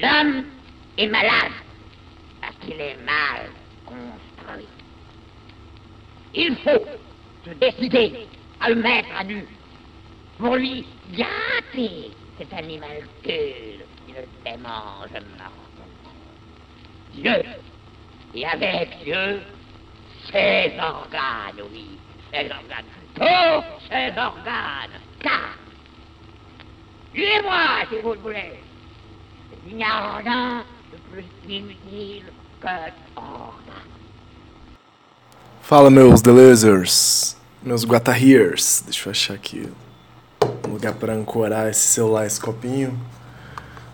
L'homme 0.00 0.44
est 0.96 1.06
malade 1.06 1.52
parce 2.40 2.54
qu'il 2.60 2.80
est 2.80 2.96
mal 3.04 3.50
construit. 3.84 4.68
Il 6.34 6.56
faut 6.56 6.84
se 7.44 7.50
décider 7.50 8.26
à 8.60 8.70
le 8.70 8.76
mettre 8.76 9.08
à 9.18 9.24
nu 9.24 9.44
pour 10.38 10.54
lui 10.54 10.86
gâter 11.10 12.12
cet 12.38 12.52
animal 12.52 13.02
qui 13.24 13.30
ne 14.08 14.22
démange 14.44 15.10
mortellement. 15.10 15.52
Dieu, 17.14 17.42
et 18.34 18.46
avec 18.46 19.02
Dieu, 19.02 19.40
ses 20.30 20.72
organes, 20.78 21.60
oui, 21.72 21.98
ses 22.32 22.44
organes, 22.44 22.84
tous 23.14 23.88
ses 23.88 24.16
organes, 24.16 25.00
car, 25.20 25.58
et 27.14 27.42
moi 27.42 27.84
si 27.88 28.00
vous 28.00 28.12
le 28.12 28.18
voulez, 28.20 28.52
Fala, 35.60 35.90
meus 35.90 36.22
delezers, 36.22 37.36
meus 37.62 37.84
guatarriers. 37.84 38.82
Deixa 38.86 39.08
eu 39.08 39.10
achar 39.10 39.34
aqui 39.34 39.70
um 40.66 40.72
lugar 40.72 40.94
para 40.94 41.12
ancorar 41.12 41.68
esse 41.68 41.86
celular, 41.86 42.26
esse 42.26 42.40
copinho. 42.40 42.98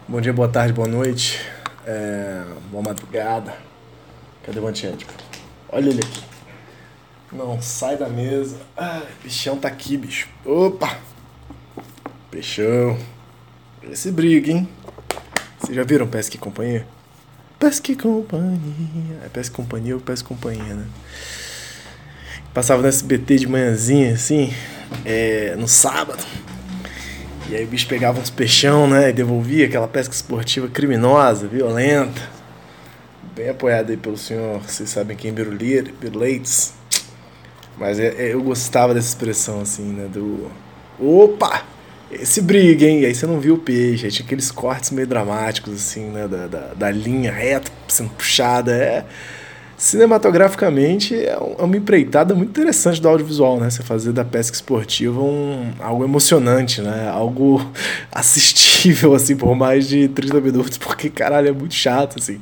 Bom 0.07 0.21
dia, 0.21 0.33
boa 0.33 0.49
tarde, 0.49 0.73
boa 0.73 0.87
noite, 0.87 1.45
é, 1.85 2.45
boa 2.71 2.83
madrugada. 2.83 3.57
Cadê 4.45 4.61
o 4.61 4.69
antiético? 4.69 5.13
Olha 5.69 5.91
ele 5.91 6.03
aqui. 6.03 6.23
Não 7.33 7.61
sai 7.61 7.97
da 7.97 8.09
mesa. 8.09 8.61
Ai, 8.77 9.09
bichão 9.25 9.59
tá 9.59 9.67
aqui, 9.67 9.97
bicho. 9.97 10.29
Opa! 10.45 10.99
Peixão. 12.31 12.97
Esse 13.83 14.13
briga, 14.13 14.53
hein? 14.53 14.69
Vocês 15.65 15.77
já 15.77 15.83
viram 15.83 16.07
Pesca 16.07 16.37
e 16.37 16.39
Companhia? 16.39 16.87
Pesca 17.59 17.91
e 17.91 17.97
Companhia. 17.97 19.19
É 19.25 19.29
Pesca 19.31 19.55
e 19.55 19.57
Companhia 19.57 19.95
ou 19.95 20.01
Pesca 20.01 20.27
e 20.27 20.29
Companhia, 20.29 20.75
né? 20.75 20.85
Passava 22.53 22.83
no 22.83 22.89
SBT 22.89 23.37
de 23.37 23.47
manhãzinha, 23.47 24.13
assim, 24.13 24.53
é, 25.07 25.57
no 25.57 25.67
sábado. 25.67 26.23
E 27.49 27.57
aí 27.57 27.65
o 27.65 27.67
bicho 27.67 27.89
pegava 27.89 28.21
uns 28.21 28.29
peixão, 28.29 28.87
né? 28.87 29.09
E 29.09 29.13
devolvia 29.15 29.65
aquela 29.65 29.89
pesca 29.89 30.15
esportiva 30.15 30.69
criminosa, 30.69 31.49
violenta. 31.49 32.21
Bem 33.35 33.49
apoiado 33.49 33.89
aí 33.89 33.97
pelo 33.97 34.19
senhor, 34.19 34.61
vocês 34.61 34.91
sabem 34.91 35.17
quem, 35.17 35.33
Biruleites. 35.33 36.75
Mas 37.79 37.99
é, 37.99 38.15
é, 38.19 38.35
eu 38.35 38.43
gostava 38.43 38.93
dessa 38.93 39.09
expressão, 39.09 39.63
assim, 39.63 39.95
né? 39.95 40.09
Do. 40.13 40.51
Opa! 41.01 41.65
Esse 42.11 42.41
briga, 42.41 42.87
hein? 42.87 43.05
Aí 43.05 43.15
você 43.15 43.27
não 43.27 43.41
viu 43.41 43.55
o 43.55 43.59
peixe, 43.59 44.07
aí 44.07 44.13
tinha 44.13 44.25
aqueles 44.25 44.51
cortes 44.51 44.91
meio 44.91 45.07
dramáticos, 45.07 45.75
assim, 45.75 46.07
né? 46.11 46.29
Da, 46.29 46.47
da, 46.47 46.75
da 46.75 46.91
linha 46.91 47.33
reta 47.33 47.71
sendo 47.89 48.11
puxada. 48.11 48.73
É 48.73 49.05
cinematograficamente 49.77 51.15
é, 51.15 51.33
é 51.33 51.63
uma 51.63 51.77
empreitada 51.77 52.35
muito 52.35 52.51
interessante 52.51 53.01
do 53.01 53.09
audiovisual, 53.09 53.59
né? 53.59 53.71
Você 53.71 53.83
fazer 53.83 54.13
da 54.13 54.25
pesca 54.25 54.55
esportiva 54.55 55.21
um, 55.21 55.73
algo 55.81 56.05
emocionante, 56.05 56.81
né? 56.81 57.09
Algo 57.09 57.61
assistível, 58.13 59.15
assim, 59.15 59.37
por 59.37 59.55
mais 59.55 59.89
de 59.89 60.09
30 60.09 60.41
minutos, 60.41 60.79
porque, 60.79 61.11
caralho, 61.11 61.49
é 61.49 61.53
muito 61.53 61.75
chato, 61.75 62.17
assim. 62.19 62.41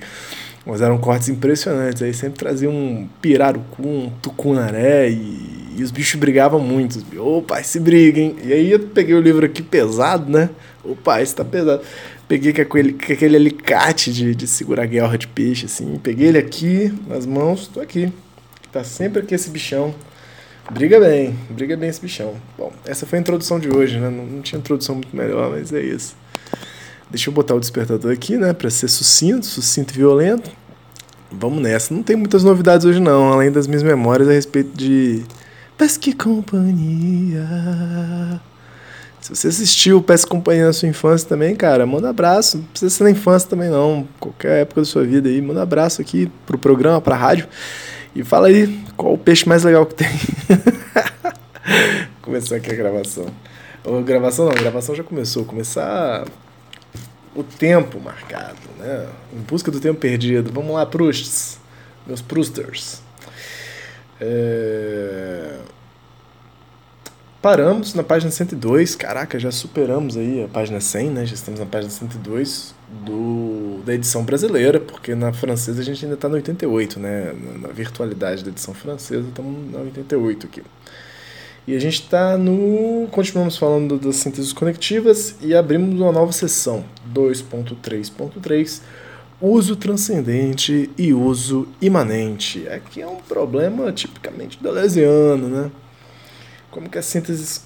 Mas 0.65 0.81
eram 0.81 0.99
cortes 0.99 1.29
impressionantes, 1.29 2.03
aí 2.03 2.15
sempre 2.15 2.39
trazia 2.39 2.71
um 2.71 3.09
pirarucu, 3.21 3.83
um 3.83 4.13
tucunaré 4.23 5.11
e, 5.11 5.62
e 5.77 5.83
os 5.83 5.91
bichos 5.91 6.19
brigavam 6.19 6.61
muito. 6.61 7.05
Opa, 7.19 7.61
esse 7.61 7.79
briga, 7.81 8.21
hein? 8.21 8.37
E 8.45 8.53
aí 8.53 8.71
eu 8.71 8.81
peguei 8.81 9.15
o 9.15 9.21
livro 9.21 9.45
aqui 9.45 9.63
pesado, 9.63 10.31
né? 10.31 10.51
Opa, 10.85 11.21
esse 11.21 11.35
tá 11.35 11.45
pesado 11.45 11.83
peguei 12.33 12.55
com 12.55 12.63
aquele, 12.63 12.93
com 12.95 13.13
aquele 13.13 13.37
alicate 13.37 14.11
de, 14.11 14.35
de 14.35 14.47
segurar 14.47 14.87
guerra 14.87 15.19
de 15.19 15.29
peixe, 15.29 15.67
assim. 15.67 15.99
Peguei 16.03 16.29
ele 16.29 16.39
aqui 16.39 16.91
nas 17.07 17.27
mãos, 17.27 17.69
tô 17.69 17.79
aqui. 17.79 18.11
Tá 18.73 18.83
sempre 18.83 19.21
aqui 19.21 19.35
esse 19.35 19.51
bichão. 19.51 19.95
Briga 20.71 20.99
bem, 20.99 21.37
briga 21.51 21.77
bem 21.77 21.91
esse 21.91 22.01
bichão. 22.01 22.35
Bom, 22.57 22.73
essa 22.87 23.05
foi 23.05 23.19
a 23.19 23.21
introdução 23.21 23.61
de 23.61 23.69
hoje, 23.69 23.99
né? 23.99 24.09
Não, 24.09 24.25
não 24.25 24.41
tinha 24.41 24.59
introdução 24.59 24.95
muito 24.95 25.15
melhor, 25.15 25.51
mas 25.51 25.75
é 25.75 25.83
isso. 25.83 26.17
Deixa 27.11 27.29
eu 27.29 27.35
botar 27.35 27.55
o 27.55 27.61
despertador 27.61 28.11
aqui, 28.11 28.39
né? 28.39 28.55
Pra 28.55 28.71
ser 28.71 28.89
sucinto, 28.89 29.45
sucinto 29.45 29.93
e 29.93 29.99
violento. 29.99 30.51
Vamos 31.31 31.61
nessa. 31.61 31.93
Não 31.93 32.03
tem 32.03 32.17
muitas 32.17 32.43
novidades 32.43 32.87
hoje, 32.87 32.99
não, 32.99 33.31
além 33.31 33.53
das 33.53 33.67
minhas 33.67 33.83
memórias 33.83 34.27
a 34.27 34.33
respeito 34.33 34.75
de. 34.75 35.23
Pesque 35.83 36.13
Companhia. 36.13 37.45
Se 39.21 39.35
você 39.35 39.49
assistiu 39.49 40.01
Peça 40.01 40.25
Companhia 40.25 40.67
na 40.67 40.73
sua 40.73 40.89
infância 40.89 41.29
também, 41.29 41.57
cara, 41.57 41.85
manda 41.85 42.09
abraço. 42.09 42.59
Não 42.59 42.65
precisa 42.67 42.89
ser 42.89 43.03
na 43.03 43.11
infância 43.11 43.51
também, 43.51 43.69
não. 43.69 44.07
Qualquer 44.21 44.61
época 44.61 44.83
da 44.83 44.85
sua 44.85 45.03
vida 45.03 45.29
aí, 45.29 45.43
manda 45.43 45.61
abraço 45.61 46.01
aqui 46.01 46.31
pro 46.47 46.57
programa, 46.57 47.01
pra 47.01 47.17
rádio. 47.17 47.49
E 48.15 48.23
fala 48.23 48.47
aí 48.47 48.81
qual 48.97 49.15
o 49.15 49.19
peixe 49.19 49.49
mais 49.49 49.65
legal 49.65 49.85
que 49.85 49.97
tem. 49.97 50.09
Começar 52.23 52.55
aqui 52.55 52.71
a 52.71 52.77
gravação. 52.77 53.27
Ou 53.83 54.05
gravação 54.05 54.47
não, 54.47 54.55
gravação 54.55 54.95
já 54.95 55.03
começou. 55.03 55.45
Começar 55.45 56.25
o 57.35 57.43
tempo 57.43 57.99
marcado, 57.99 58.61
né? 58.79 59.09
Em 59.35 59.41
busca 59.41 59.69
do 59.69 59.81
tempo 59.81 59.99
perdido. 59.99 60.53
Vamos 60.53 60.73
lá, 60.73 60.87
Prusts. 60.87 61.59
Meus 62.07 62.23
Prusters. 62.23 63.03
É... 64.21 65.72
Paramos 67.43 67.93
na 67.93 68.05
página 68.05 68.31
102, 68.31 68.95
caraca, 68.95 69.37
já 69.37 69.51
superamos 69.51 70.17
aí 70.17 70.45
a 70.45 70.47
página 70.47 70.81
100, 70.81 71.11
né? 71.11 71.27
Já 71.27 71.35
estamos 71.35 71.59
na 71.59 71.67
página 71.67 71.91
102 71.91 72.73
do, 73.05 73.83
da 73.85 73.93
edição 73.93 74.23
brasileira, 74.23 74.79
porque 74.79 75.13
na 75.17 75.33
francesa 75.33 75.81
a 75.81 75.85
gente 75.85 76.05
ainda 76.05 76.15
está 76.15 76.29
no 76.29 76.37
88, 76.37 77.01
né? 77.01 77.35
Na, 77.61 77.67
virtualidade 77.67 78.45
da 78.45 78.51
edição 78.51 78.73
francesa, 78.73 79.27
estamos 79.27 79.73
na 79.73 79.81
88 79.81 80.47
aqui. 80.47 80.63
E 81.67 81.75
a 81.75 81.81
gente 81.81 82.03
está 82.03 82.39
no. 82.39 83.09
Continuamos 83.11 83.57
falando 83.57 83.99
das 83.99 84.15
sínteses 84.17 84.53
conectivas 84.53 85.35
e 85.41 85.53
abrimos 85.53 86.01
uma 86.01 86.13
nova 86.13 86.31
seção, 86.31 86.85
2.3.3, 87.13 88.83
uso 89.41 89.75
transcendente 89.75 90.89
e 90.97 91.13
uso 91.13 91.67
imanente. 91.81 92.69
Aqui 92.69 93.03
é 93.03 93.07
um 93.09 93.17
problema 93.17 93.91
tipicamente 93.91 94.63
deleuziano, 94.63 95.49
né? 95.49 95.73
Como 96.73 96.89
que 96.91 96.99
a 96.99 97.03
síntese 97.03 97.61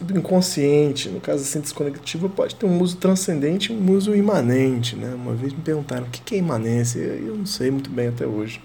do 0.00 0.18
inconsciente, 0.18 1.08
no 1.08 1.20
caso 1.20 1.42
a 1.42 1.46
síntese 1.46 1.72
conectiva, 1.72 2.28
pode 2.28 2.54
ter 2.54 2.66
um 2.66 2.80
uso 2.80 2.96
transcendente 2.96 3.72
e 3.72 3.76
um 3.76 3.90
uso 3.92 4.14
imanente. 4.14 4.94
Né? 4.94 5.14
Uma 5.14 5.32
vez 5.32 5.52
me 5.52 5.60
perguntaram 5.60 6.04
o 6.04 6.10
que 6.10 6.34
é 6.34 6.38
imanência, 6.38 6.98
eu 6.98 7.36
não 7.36 7.46
sei 7.46 7.70
muito 7.70 7.88
bem 7.88 8.08
até 8.08 8.26
hoje. 8.26 8.60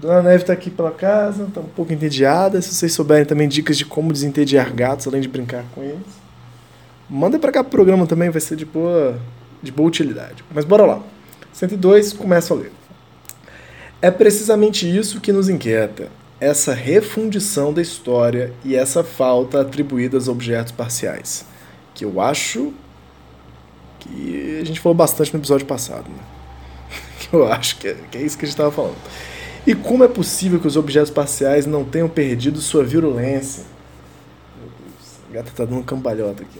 Dona 0.00 0.22
Neve 0.22 0.42
está 0.42 0.52
aqui 0.52 0.68
pela 0.68 0.90
casa, 0.90 1.44
está 1.44 1.60
um 1.60 1.64
pouco 1.64 1.92
entediada. 1.92 2.60
Se 2.60 2.74
vocês 2.74 2.92
souberem 2.92 3.24
também 3.24 3.46
dicas 3.46 3.78
de 3.78 3.84
como 3.84 4.12
desentediar 4.12 4.74
gatos, 4.74 5.06
além 5.06 5.20
de 5.20 5.28
brincar 5.28 5.64
com 5.74 5.82
eles, 5.82 6.00
manda 7.08 7.38
para 7.38 7.52
cá 7.52 7.62
pro 7.62 7.70
programa 7.70 8.06
também, 8.06 8.28
vai 8.28 8.40
ser 8.40 8.56
de 8.56 8.64
boa, 8.64 9.20
de 9.62 9.70
boa 9.70 9.88
utilidade. 9.88 10.42
Mas 10.52 10.64
bora 10.64 10.84
lá. 10.84 11.00
102, 11.52 12.14
começa 12.14 12.52
a 12.52 12.56
ler. 12.56 12.72
É 14.00 14.10
precisamente 14.10 14.84
isso 14.84 15.20
que 15.20 15.30
nos 15.30 15.48
inquieta 15.48 16.08
essa 16.42 16.74
refundição 16.74 17.72
da 17.72 17.80
história 17.80 18.52
e 18.64 18.74
essa 18.74 19.04
falta 19.04 19.60
atribuída 19.60 20.16
aos 20.16 20.26
objetos 20.26 20.72
parciais. 20.72 21.44
Que 21.94 22.04
eu 22.04 22.20
acho 22.20 22.72
que 24.00 24.58
a 24.60 24.64
gente 24.64 24.80
falou 24.80 24.96
bastante 24.96 25.32
no 25.32 25.38
episódio 25.38 25.64
passado. 25.66 26.10
Né? 26.10 26.18
Que 27.20 27.36
eu 27.36 27.46
acho 27.46 27.78
que 27.78 27.86
é, 27.86 27.96
que 28.10 28.18
é 28.18 28.22
isso 28.22 28.36
que 28.36 28.44
a 28.44 28.48
gente 28.48 28.54
estava 28.54 28.72
falando. 28.72 28.96
E 29.64 29.72
como 29.72 30.02
é 30.02 30.08
possível 30.08 30.58
que 30.58 30.66
os 30.66 30.76
objetos 30.76 31.12
parciais 31.12 31.64
não 31.64 31.84
tenham 31.84 32.08
perdido 32.08 32.60
sua 32.60 32.82
virulência? 32.82 33.62
A 35.30 35.34
gata 35.34 35.50
está 35.50 35.64
dando 35.64 35.84
cambalhota 35.84 36.42
aqui. 36.42 36.58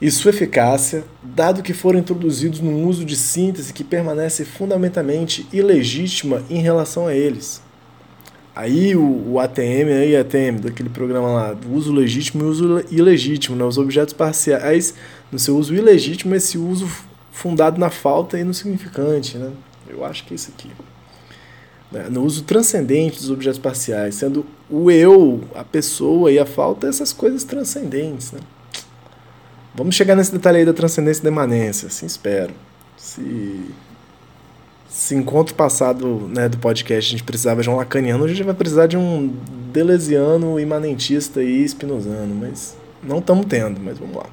E 0.00 0.10
sua 0.10 0.30
eficácia, 0.30 1.04
dado 1.22 1.62
que 1.62 1.74
foram 1.74 1.98
introduzidos 1.98 2.60
num 2.60 2.86
uso 2.86 3.04
de 3.04 3.16
síntese 3.16 3.74
que 3.74 3.84
permanece 3.84 4.46
fundamentalmente 4.46 5.46
ilegítima 5.52 6.42
em 6.48 6.62
relação 6.62 7.06
a 7.06 7.14
eles. 7.14 7.60
Aí 8.60 8.94
o, 8.94 9.32
o 9.32 9.40
ATM, 9.40 9.88
aí 9.88 10.14
ATM, 10.14 10.60
daquele 10.60 10.90
programa 10.90 11.28
lá, 11.28 11.56
uso 11.72 11.90
legítimo 11.90 12.44
e 12.44 12.46
uso 12.46 12.84
ilegítimo, 12.90 13.56
né? 13.56 13.64
Os 13.64 13.78
objetos 13.78 14.12
parciais, 14.12 14.92
no 15.32 15.38
seu 15.38 15.56
uso 15.56 15.74
ilegítimo, 15.74 16.34
esse 16.34 16.58
uso 16.58 16.86
fundado 17.32 17.80
na 17.80 17.88
falta 17.88 18.38
e 18.38 18.44
no 18.44 18.52
significante, 18.52 19.38
né? 19.38 19.50
Eu 19.88 20.04
acho 20.04 20.26
que 20.26 20.34
é 20.34 20.36
isso 20.36 20.50
aqui. 20.54 20.70
Né? 21.90 22.08
No 22.10 22.22
uso 22.22 22.42
transcendente 22.42 23.16
dos 23.16 23.30
objetos 23.30 23.58
parciais, 23.58 24.16
sendo 24.16 24.44
o 24.68 24.90
eu, 24.90 25.40
a 25.54 25.64
pessoa 25.64 26.30
e 26.30 26.38
a 26.38 26.44
falta 26.44 26.86
essas 26.86 27.14
coisas 27.14 27.44
transcendentes, 27.44 28.30
né? 28.30 28.40
Vamos 29.74 29.94
chegar 29.94 30.14
nesse 30.14 30.32
detalhe 30.32 30.58
aí 30.58 30.64
da 30.66 30.74
transcendência 30.74 31.22
e 31.22 31.24
da 31.24 31.30
imanência, 31.30 31.86
assim 31.86 32.04
espero. 32.04 32.52
Se 32.98 33.70
se 34.90 35.14
encontro 35.14 35.54
passado 35.54 36.28
né, 36.28 36.48
do 36.48 36.58
podcast 36.58 37.08
a 37.08 37.12
gente 37.12 37.22
precisava 37.22 37.62
de 37.62 37.70
um 37.70 37.76
lacaniano, 37.76 38.24
a 38.24 38.28
gente 38.28 38.42
vai 38.42 38.54
precisar 38.54 38.88
de 38.88 38.96
um 38.96 39.32
delesiano, 39.72 40.58
imanentista 40.58 41.40
e 41.40 41.64
espinosano, 41.64 42.34
mas 42.34 42.76
não 43.00 43.18
estamos 43.18 43.46
tendo, 43.46 43.80
mas 43.80 43.98
vamos 43.98 44.16
lá. 44.16 44.26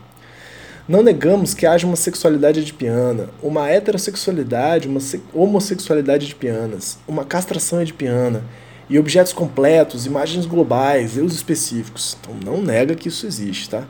Não 0.90 1.04
negamos 1.04 1.54
que 1.54 1.68
haja 1.68 1.86
uma 1.86 1.96
sexualidade 1.96 2.60
edipiana, 2.60 3.30
uma 3.44 3.70
heterossexualidade, 3.70 4.88
uma 4.88 5.00
homossexualidade 5.32 6.26
edipianas, 6.26 6.98
uma 7.08 7.24
castração 7.24 7.80
edipiana, 7.80 8.44
e 8.90 8.98
objetos 8.98 9.34
completos, 9.34 10.06
imagens 10.06 10.46
globais, 10.46 11.18
eus 11.18 11.34
específicos. 11.34 12.18
Então 12.20 12.36
não 12.44 12.62
nega 12.62 12.96
que 12.96 13.10
isso 13.10 13.28
existe, 13.28 13.70
tá? 13.70 13.86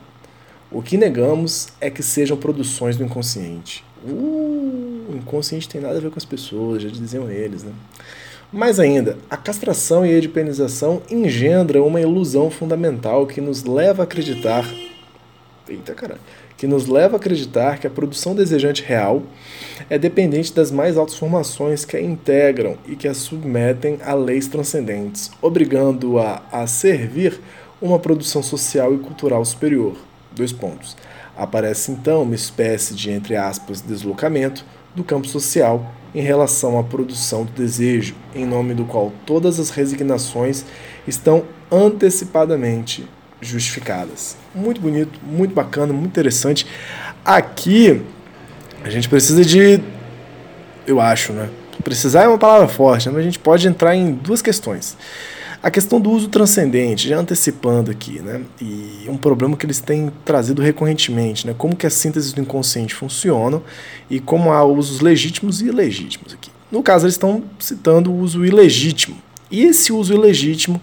O 0.70 0.82
que 0.82 0.98
negamos 0.98 1.68
é 1.80 1.88
que 1.88 2.02
sejam 2.02 2.36
produções 2.36 2.96
do 2.96 3.04
inconsciente. 3.04 3.84
Uh, 4.04 5.06
o 5.08 5.16
inconsciente 5.16 5.68
tem 5.68 5.80
nada 5.80 5.96
a 5.96 6.00
ver 6.00 6.10
com 6.10 6.18
as 6.18 6.24
pessoas, 6.24 6.82
já 6.82 6.88
diziam 6.88 7.30
eles, 7.30 7.62
né? 7.62 7.72
Mais 8.50 8.80
ainda, 8.80 9.18
a 9.28 9.36
castração 9.36 10.06
e 10.06 10.08
a 10.08 10.16
edipenização 10.16 11.02
engendram 11.10 11.86
uma 11.86 12.00
ilusão 12.00 12.50
fundamental 12.50 13.26
que 13.26 13.42
nos 13.42 13.62
leva 13.64 14.02
a 14.02 14.04
acreditar. 14.04 14.64
Eita 15.68 15.92
caralho! 15.92 16.20
Que 16.56 16.66
nos 16.66 16.86
leva 16.86 17.16
a 17.16 17.18
acreditar 17.18 17.78
que 17.78 17.86
a 17.86 17.90
produção 17.90 18.34
desejante 18.34 18.82
real 18.82 19.22
é 19.90 19.98
dependente 19.98 20.52
das 20.54 20.70
mais 20.70 20.96
altas 20.96 21.16
formações 21.16 21.84
que 21.84 21.94
a 21.94 22.00
integram 22.00 22.78
e 22.86 22.96
que 22.96 23.06
a 23.06 23.12
submetem 23.12 23.98
a 24.02 24.14
leis 24.14 24.48
transcendentes, 24.48 25.30
obrigando-a 25.42 26.42
a 26.50 26.66
servir 26.66 27.38
uma 27.82 27.98
produção 27.98 28.42
social 28.42 28.94
e 28.94 28.98
cultural 28.98 29.44
superior. 29.44 29.94
Dois 30.32 30.52
pontos. 30.52 30.96
Aparece 31.38 31.92
então 31.92 32.22
uma 32.24 32.34
espécie 32.34 32.94
de, 32.94 33.12
entre 33.12 33.36
aspas, 33.36 33.80
deslocamento 33.80 34.64
do 34.94 35.04
campo 35.04 35.28
social 35.28 35.94
em 36.12 36.20
relação 36.20 36.76
à 36.78 36.82
produção 36.82 37.44
do 37.44 37.52
desejo, 37.52 38.16
em 38.34 38.44
nome 38.44 38.74
do 38.74 38.84
qual 38.84 39.12
todas 39.24 39.60
as 39.60 39.70
resignações 39.70 40.64
estão 41.06 41.44
antecipadamente 41.70 43.08
justificadas. 43.40 44.36
Muito 44.52 44.80
bonito, 44.80 45.20
muito 45.22 45.54
bacana, 45.54 45.92
muito 45.92 46.08
interessante. 46.08 46.66
Aqui 47.24 48.02
a 48.82 48.90
gente 48.90 49.08
precisa 49.08 49.44
de. 49.44 49.80
Eu 50.86 51.00
acho, 51.00 51.32
né? 51.32 51.48
Precisar 51.84 52.24
é 52.24 52.28
uma 52.28 52.38
palavra 52.38 52.66
forte, 52.66 53.06
né? 53.06 53.12
mas 53.14 53.20
a 53.20 53.24
gente 53.24 53.38
pode 53.38 53.68
entrar 53.68 53.94
em 53.94 54.12
duas 54.12 54.42
questões. 54.42 54.96
A 55.60 55.70
questão 55.70 56.00
do 56.00 56.10
uso 56.10 56.28
transcendente, 56.28 57.08
já 57.08 57.18
antecipando 57.18 57.90
aqui, 57.90 58.20
né? 58.20 58.42
E 58.60 59.06
um 59.08 59.16
problema 59.16 59.56
que 59.56 59.66
eles 59.66 59.80
têm 59.80 60.12
trazido 60.24 60.62
recorrentemente, 60.62 61.46
né? 61.46 61.54
Como 61.56 61.74
que 61.74 61.86
as 61.86 61.94
sínteses 61.94 62.32
do 62.32 62.40
inconsciente 62.40 62.94
funcionam 62.94 63.62
e 64.08 64.20
como 64.20 64.52
há 64.52 64.64
usos 64.64 65.00
legítimos 65.00 65.60
e 65.60 65.66
ilegítimos 65.66 66.32
aqui. 66.32 66.50
No 66.70 66.80
caso, 66.80 67.06
eles 67.06 67.14
estão 67.14 67.42
citando 67.58 68.12
o 68.12 68.20
uso 68.20 68.44
ilegítimo. 68.44 69.16
E 69.50 69.64
esse 69.64 69.92
uso 69.92 70.14
ilegítimo, 70.14 70.80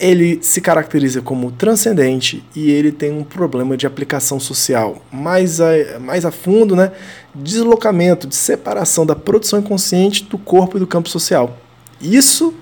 ele 0.00 0.38
se 0.40 0.62
caracteriza 0.62 1.20
como 1.20 1.50
transcendente 1.50 2.42
e 2.54 2.70
ele 2.70 2.92
tem 2.92 3.12
um 3.12 3.24
problema 3.24 3.76
de 3.76 3.86
aplicação 3.86 4.40
social 4.40 5.02
mais 5.12 5.60
a, 5.60 5.98
mais 6.00 6.24
a 6.24 6.30
fundo, 6.30 6.74
né? 6.74 6.90
Deslocamento, 7.34 8.26
de 8.26 8.34
separação 8.34 9.04
da 9.04 9.14
produção 9.14 9.58
inconsciente 9.58 10.24
do 10.24 10.38
corpo 10.38 10.78
e 10.78 10.80
do 10.80 10.86
campo 10.86 11.08
social. 11.10 11.58
Isso 12.00 12.54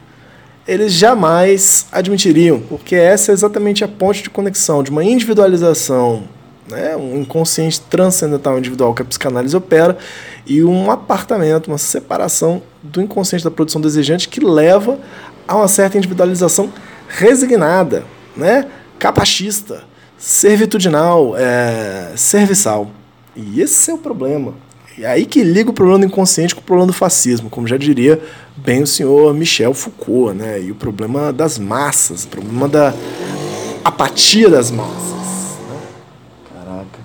eles 0.67 0.93
jamais 0.93 1.87
admitiriam, 1.93 2.61
porque 2.61 2.95
essa 2.95 3.31
é 3.31 3.35
exatamente 3.35 3.85
a 3.85 3.89
ponte 3.89 4.23
de 4.23 4.31
conexão 4.31 4.83
de 4.83 4.91
uma 4.91 5.05
individualização, 5.05 6.25
né, 6.69 6.97
um 6.97 7.21
inconsciente 7.21 7.81
transcendental 7.83 8.59
individual 8.59 8.95
que 8.95 9.03
a 9.03 9.05
psicanálise 9.05 9.55
opera, 9.55 9.99
e 10.47 10.65
um 10.65 10.91
apartamento, 10.91 11.69
uma 11.69 11.79
separação 11.79 12.63
do 12.83 13.03
inconsciente 13.03 13.45
da 13.45 13.51
produção 13.51 13.81
desejante 13.81 14.29
que 14.29 14.41
leva 14.45 14.99
a 15.47 15.57
uma 15.57 15.69
certa 15.69 15.99
individualização 15.99 16.73
resignada, 17.09 18.05
né, 18.35 18.67
capachista, 18.99 19.85
servitudinal, 20.17 21.35
é, 21.37 22.13
serviçal. 22.17 22.91
E 23.37 23.61
esse 23.61 23.91
é 23.91 23.95
o 23.95 23.99
problema. 23.99 24.55
E 24.97 25.05
aí 25.05 25.27
que 25.27 25.43
liga 25.43 25.71
o 25.71 25.73
problema 25.73 26.01
do 26.01 26.07
inconsciente 26.07 26.55
com 26.55 26.61
o 26.61 26.65
problema 26.65 26.87
do 26.87 26.93
fascismo, 26.93 27.51
como 27.51 27.67
já 27.67 27.77
diria 27.77 28.23
bem 28.57 28.83
o 28.83 28.87
senhor 28.87 29.35
Michel 29.35 29.75
Foucault, 29.75 30.37
né? 30.37 30.61
E 30.61 30.71
o 30.71 30.75
problema 30.75 31.33
das 31.33 31.59
massas, 31.59 32.25
o 32.25 32.29
problema 32.29 32.69
da 32.69 32.95
apatia 33.85 34.49
das 34.49 34.71
massas. 34.71 35.59
Né? 35.69 35.81
Caraca. 36.53 37.01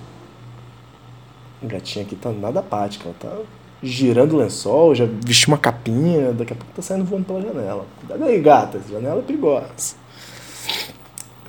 A 1.62 1.66
gatinha 1.66 2.04
aqui 2.04 2.14
tá 2.14 2.30
nada 2.30 2.60
apática, 2.60 3.08
ela 3.08 3.16
tá 3.18 3.42
girando 3.82 4.34
o 4.34 4.38
lençol, 4.38 4.94
já 4.94 5.08
vestiu 5.26 5.48
uma 5.48 5.58
capinha, 5.58 6.32
daqui 6.32 6.52
a 6.52 6.56
pouco 6.56 6.72
tá 6.74 6.82
saindo 6.82 7.04
voando 7.04 7.24
pela 7.24 7.40
janela. 7.40 7.86
Cuidado 7.98 8.24
aí, 8.24 8.40
gatas, 8.40 8.82
janela 8.88 9.18
é 9.18 9.22
perigosa 9.22 10.00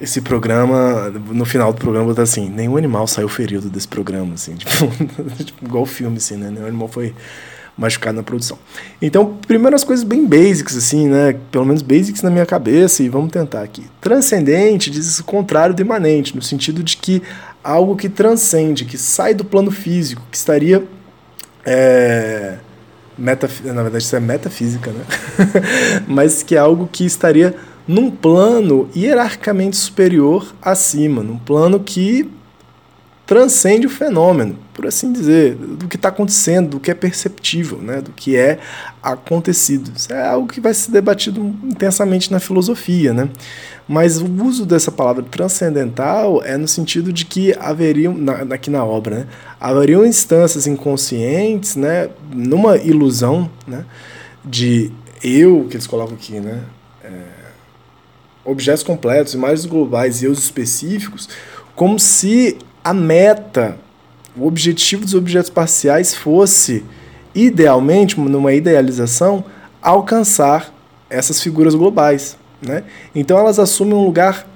esse 0.01 0.19
programa, 0.19 1.11
no 1.11 1.45
final 1.45 1.71
do 1.71 1.79
programa, 1.79 2.13
tá 2.15 2.23
assim, 2.23 2.49
nenhum 2.49 2.75
animal 2.75 3.05
saiu 3.05 3.29
ferido 3.29 3.69
desse 3.69 3.87
programa, 3.87 4.33
assim, 4.33 4.55
tipo, 4.57 4.73
tipo 5.45 5.63
igual 5.63 5.85
filme, 5.85 6.17
assim, 6.17 6.35
né? 6.37 6.49
Nenhum 6.49 6.65
animal 6.65 6.87
foi 6.87 7.13
machucado 7.77 8.17
na 8.17 8.23
produção. 8.23 8.57
Então, 8.99 9.37
primeiro 9.47 9.75
as 9.75 9.83
coisas 9.83 10.03
bem 10.03 10.25
basics, 10.25 10.75
assim, 10.75 11.07
né? 11.07 11.35
Pelo 11.51 11.65
menos 11.65 11.83
basics 11.83 12.23
na 12.23 12.31
minha 12.31 12.47
cabeça, 12.47 13.03
e 13.03 13.09
vamos 13.09 13.31
tentar 13.31 13.61
aqui. 13.61 13.85
Transcendente 14.01 14.89
diz 14.89 15.19
o 15.19 15.23
contrário 15.23 15.75
do 15.75 15.81
imanente, 15.81 16.35
no 16.35 16.41
sentido 16.41 16.81
de 16.81 16.97
que 16.97 17.21
algo 17.63 17.95
que 17.95 18.09
transcende, 18.09 18.85
que 18.85 18.97
sai 18.97 19.35
do 19.35 19.45
plano 19.45 19.69
físico, 19.69 20.23
que 20.31 20.37
estaria. 20.37 20.83
É, 21.63 22.57
metaf 23.15 23.61
na 23.63 23.83
verdade, 23.83 24.03
isso 24.03 24.15
é 24.15 24.19
metafísica, 24.19 24.91
né? 24.91 25.05
Mas 26.07 26.41
que 26.41 26.55
é 26.55 26.57
algo 26.57 26.89
que 26.91 27.05
estaria 27.05 27.55
num 27.87 28.11
plano 28.11 28.89
hierarquicamente 28.95 29.77
superior 29.77 30.53
acima, 30.61 31.23
num 31.23 31.37
plano 31.37 31.79
que 31.79 32.29
transcende 33.31 33.87
o 33.87 33.89
fenômeno, 33.89 34.57
por 34.73 34.85
assim 34.85 35.09
dizer, 35.13 35.55
do 35.55 35.87
que 35.87 35.95
está 35.95 36.09
acontecendo, 36.09 36.71
do 36.71 36.79
que 36.81 36.91
é 36.91 36.93
perceptível, 36.93 37.77
né, 37.77 38.01
do 38.01 38.11
que 38.11 38.35
é 38.35 38.59
acontecido. 39.01 39.89
Isso 39.95 40.11
é 40.11 40.27
algo 40.27 40.49
que 40.49 40.59
vai 40.59 40.73
ser 40.73 40.91
debatido 40.91 41.41
intensamente 41.63 42.29
na 42.29 42.41
filosofia, 42.41 43.13
né? 43.13 43.29
Mas 43.87 44.21
o 44.21 44.25
uso 44.43 44.65
dessa 44.65 44.91
palavra 44.91 45.23
transcendental 45.23 46.43
é 46.43 46.57
no 46.57 46.67
sentido 46.67 47.13
de 47.13 47.23
que 47.23 47.55
haveriam, 47.57 48.13
na, 48.13 48.33
aqui 48.53 48.69
na 48.69 48.83
obra, 48.83 49.19
né, 49.19 49.27
haveriam 49.61 50.05
instâncias 50.05 50.67
inconscientes, 50.67 51.77
né, 51.77 52.09
numa 52.33 52.75
ilusão, 52.75 53.49
né, 53.65 53.85
de 54.43 54.91
eu, 55.23 55.67
que 55.69 55.77
eles 55.77 55.87
colocam 55.87 56.15
aqui, 56.15 56.37
né, 56.41 56.63
objetos 58.43 58.83
completos, 58.83 59.33
imagens 59.33 59.65
globais 59.65 60.21
e 60.21 60.25
eus 60.25 60.39
específicos, 60.39 61.29
como 61.75 61.99
se 61.99 62.57
a 62.83 62.93
meta, 62.93 63.77
o 64.35 64.47
objetivo 64.47 65.03
dos 65.03 65.13
objetos 65.13 65.49
parciais 65.49 66.15
fosse, 66.15 66.83
idealmente, 67.33 68.19
numa 68.19 68.53
idealização, 68.53 69.43
alcançar 69.81 70.73
essas 71.09 71.41
figuras 71.41 71.75
globais. 71.75 72.37
Né? 72.61 72.83
Então 73.13 73.37
elas 73.37 73.59
assumem 73.59 73.93
um 73.93 74.05
lugar 74.05 74.47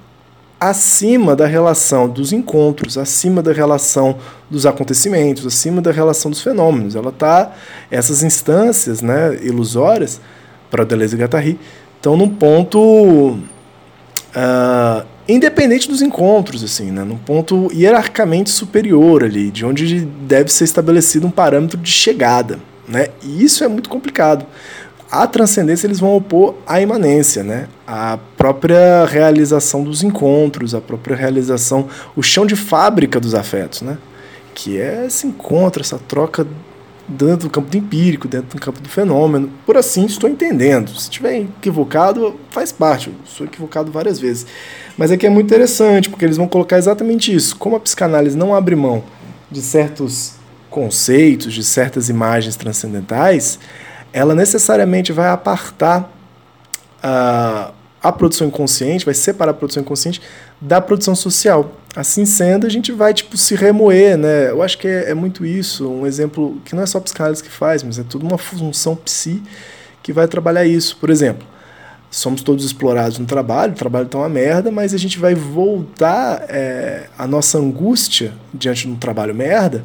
acima 0.58 1.36
da 1.36 1.46
relação 1.46 2.08
dos 2.08 2.32
encontros, 2.32 2.96
acima 2.96 3.42
da 3.42 3.52
relação 3.52 4.16
dos 4.50 4.64
acontecimentos, 4.64 5.46
acima 5.46 5.82
da 5.82 5.92
relação 5.92 6.30
dos 6.30 6.40
fenômenos. 6.40 6.96
Ela 6.96 7.12
tá 7.12 7.52
essas 7.90 8.22
instâncias, 8.22 9.02
né, 9.02 9.38
ilusórias 9.42 10.20
para 10.70 10.84
Deleuze 10.84 11.14
e 11.14 11.18
Guattari 11.18 11.60
estão 11.96 12.16
num 12.16 12.28
ponto 12.28 13.38
Uh, 14.36 15.06
independente 15.26 15.88
dos 15.88 16.02
encontros, 16.02 16.62
assim, 16.62 16.90
né, 16.90 17.02
num 17.02 17.16
ponto 17.16 17.70
hierarquicamente 17.72 18.50
superior 18.50 19.24
ali, 19.24 19.50
de 19.50 19.64
onde 19.64 20.00
deve 20.04 20.52
ser 20.52 20.64
estabelecido 20.64 21.26
um 21.26 21.30
parâmetro 21.30 21.78
de 21.78 21.90
chegada. 21.90 22.58
Né? 22.86 23.08
E 23.22 23.42
isso 23.42 23.64
é 23.64 23.68
muito 23.68 23.88
complicado. 23.88 24.46
A 25.10 25.26
transcendência 25.26 25.86
eles 25.86 26.00
vão 26.00 26.14
opor 26.14 26.54
à 26.66 26.80
imanência, 26.80 27.42
né? 27.42 27.66
a 27.86 28.18
própria 28.36 29.06
realização 29.06 29.82
dos 29.82 30.02
encontros, 30.02 30.74
a 30.74 30.80
própria 30.80 31.16
realização, 31.16 31.88
o 32.14 32.22
chão 32.22 32.44
de 32.44 32.56
fábrica 32.56 33.18
dos 33.18 33.34
afetos, 33.34 33.82
né? 33.82 33.96
que 34.54 34.78
é 34.78 35.06
esse 35.06 35.26
encontro, 35.26 35.80
essa 35.80 35.98
troca 35.98 36.46
dentro 37.08 37.48
do 37.48 37.50
campo 37.50 37.70
do 37.70 37.76
empírico, 37.76 38.26
dentro 38.26 38.56
do 38.56 38.60
campo 38.60 38.80
do 38.80 38.88
fenômeno. 38.88 39.50
Por 39.64 39.76
assim 39.76 40.06
estou 40.06 40.28
entendendo. 40.28 40.90
Se 40.90 41.04
estiver 41.04 41.40
equivocado, 41.40 42.34
faz 42.50 42.72
parte. 42.72 43.08
Eu 43.08 43.14
sou 43.24 43.46
equivocado 43.46 43.90
várias 43.92 44.18
vezes. 44.18 44.46
Mas 44.96 45.10
aqui 45.10 45.26
é 45.26 45.30
muito 45.30 45.46
interessante, 45.46 46.08
porque 46.08 46.24
eles 46.24 46.36
vão 46.36 46.48
colocar 46.48 46.78
exatamente 46.78 47.34
isso. 47.34 47.56
Como 47.56 47.76
a 47.76 47.80
psicanálise 47.80 48.36
não 48.36 48.54
abre 48.54 48.74
mão 48.74 49.04
de 49.50 49.60
certos 49.60 50.34
conceitos, 50.70 51.54
de 51.54 51.62
certas 51.62 52.08
imagens 52.08 52.56
transcendentais, 52.56 53.58
ela 54.12 54.34
necessariamente 54.34 55.12
vai 55.12 55.28
apartar 55.28 56.12
a, 57.02 57.72
a 58.02 58.12
produção 58.12 58.46
inconsciente, 58.46 59.04
vai 59.04 59.14
separar 59.14 59.52
a 59.52 59.54
produção 59.54 59.82
inconsciente 59.82 60.20
da 60.60 60.80
produção 60.80 61.14
social. 61.14 61.72
Assim 61.96 62.26
sendo, 62.26 62.66
a 62.66 62.70
gente 62.70 62.92
vai 62.92 63.14
tipo 63.14 63.38
se 63.38 63.54
remoer, 63.54 64.18
né? 64.18 64.50
Eu 64.50 64.62
acho 64.62 64.76
que 64.76 64.86
é, 64.86 65.10
é 65.10 65.14
muito 65.14 65.46
isso, 65.46 65.88
um 65.88 66.06
exemplo 66.06 66.60
que 66.62 66.74
não 66.74 66.82
é 66.82 66.86
só 66.86 67.00
psicanálise 67.00 67.42
que 67.42 67.50
faz, 67.50 67.82
mas 67.82 67.98
é 67.98 68.02
tudo 68.02 68.26
uma 68.26 68.36
função 68.36 68.94
psi 68.94 69.42
que 70.02 70.12
vai 70.12 70.28
trabalhar 70.28 70.66
isso. 70.66 70.98
Por 70.98 71.08
exemplo, 71.08 71.48
somos 72.10 72.42
todos 72.42 72.66
explorados 72.66 73.18
no 73.18 73.24
trabalho, 73.24 73.72
o 73.72 73.76
trabalho 73.76 74.04
está 74.04 74.18
uma 74.18 74.28
merda, 74.28 74.70
mas 74.70 74.92
a 74.92 74.98
gente 74.98 75.18
vai 75.18 75.34
voltar 75.34 76.44
é, 76.50 77.08
a 77.16 77.26
nossa 77.26 77.56
angústia 77.56 78.34
diante 78.52 78.86
de 78.86 78.92
um 78.92 78.96
trabalho 78.96 79.34
merda 79.34 79.82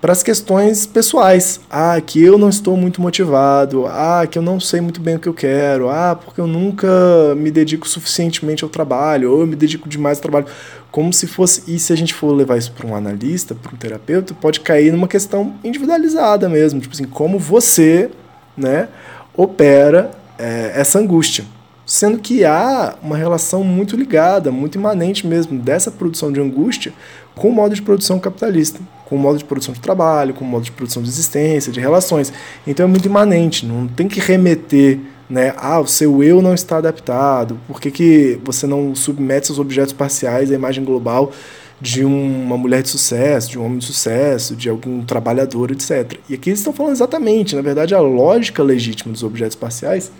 para 0.00 0.12
as 0.12 0.22
questões 0.22 0.86
pessoais. 0.86 1.60
Ah, 1.70 2.00
que 2.00 2.22
eu 2.22 2.38
não 2.38 2.48
estou 2.48 2.76
muito 2.76 3.00
motivado. 3.00 3.86
Ah, 3.86 4.26
que 4.30 4.38
eu 4.38 4.42
não 4.42 4.60
sei 4.60 4.80
muito 4.80 5.00
bem 5.00 5.16
o 5.16 5.18
que 5.18 5.28
eu 5.28 5.34
quero. 5.34 5.88
Ah, 5.88 6.14
porque 6.14 6.40
eu 6.40 6.46
nunca 6.46 6.88
me 7.36 7.50
dedico 7.50 7.88
suficientemente 7.88 8.62
ao 8.62 8.70
trabalho, 8.70 9.32
ou 9.32 9.40
eu 9.40 9.46
me 9.46 9.56
dedico 9.56 9.88
demais 9.88 10.18
ao 10.18 10.22
trabalho. 10.22 10.46
Como 10.90 11.12
se 11.12 11.26
fosse. 11.26 11.62
E 11.66 11.78
se 11.78 11.92
a 11.92 11.96
gente 11.96 12.14
for 12.14 12.32
levar 12.32 12.56
isso 12.56 12.72
para 12.72 12.86
um 12.86 12.94
analista, 12.94 13.54
para 13.54 13.74
um 13.74 13.76
terapeuta, 13.76 14.34
pode 14.34 14.60
cair 14.60 14.92
numa 14.92 15.08
questão 15.08 15.54
individualizada 15.64 16.48
mesmo. 16.48 16.80
Tipo 16.80 16.94
assim, 16.94 17.04
como 17.04 17.38
você 17.38 18.10
né, 18.56 18.88
opera 19.36 20.10
é, 20.38 20.72
essa 20.74 20.98
angústia. 20.98 21.44
Sendo 21.84 22.18
que 22.18 22.44
há 22.44 22.96
uma 23.00 23.16
relação 23.16 23.62
muito 23.62 23.96
ligada, 23.96 24.50
muito 24.50 24.76
imanente 24.76 25.24
mesmo, 25.24 25.56
dessa 25.56 25.88
produção 25.88 26.32
de 26.32 26.40
angústia 26.40 26.92
com 27.36 27.48
o 27.48 27.52
modo 27.52 27.74
de 27.74 27.82
produção 27.82 28.18
capitalista, 28.18 28.80
com 29.06 29.16
o 29.16 29.18
modo 29.18 29.38
de 29.38 29.44
produção 29.44 29.72
de 29.72 29.80
trabalho, 29.80 30.34
com 30.34 30.44
o 30.44 30.48
modo 30.48 30.64
de 30.64 30.72
produção 30.72 31.02
de 31.02 31.08
existência, 31.08 31.72
de 31.72 31.80
relações. 31.80 32.32
Então 32.66 32.84
é 32.84 32.88
muito 32.88 33.06
imanente, 33.06 33.64
não 33.64 33.86
tem 33.86 34.08
que 34.08 34.20
remeter, 34.20 34.98
né? 35.30 35.54
Ah, 35.56 35.80
o 35.80 35.86
seu 35.86 36.22
eu 36.22 36.42
não 36.42 36.52
está 36.52 36.78
adaptado, 36.78 37.58
por 37.66 37.80
que, 37.80 37.90
que 37.90 38.40
você 38.44 38.66
não 38.66 38.94
submete 38.94 39.46
seus 39.46 39.58
objetos 39.58 39.92
parciais 39.92 40.50
à 40.50 40.54
imagem 40.54 40.84
global 40.84 41.32
de 41.80 42.04
uma 42.04 42.56
mulher 42.56 42.82
de 42.82 42.88
sucesso, 42.88 43.50
de 43.50 43.58
um 43.58 43.64
homem 43.64 43.78
de 43.78 43.84
sucesso, 43.84 44.56
de 44.56 44.68
algum 44.68 45.04
trabalhador, 45.04 45.70
etc. 45.70 46.18
E 46.28 46.34
aqui 46.34 46.50
eles 46.50 46.60
estão 46.60 46.72
falando 46.72 46.92
exatamente, 46.92 47.54
na 47.54 47.62
verdade, 47.62 47.94
a 47.94 48.00
lógica 48.00 48.62
legítima 48.62 49.12
dos 49.12 49.22
objetos 49.22 49.56
parciais 49.56 50.10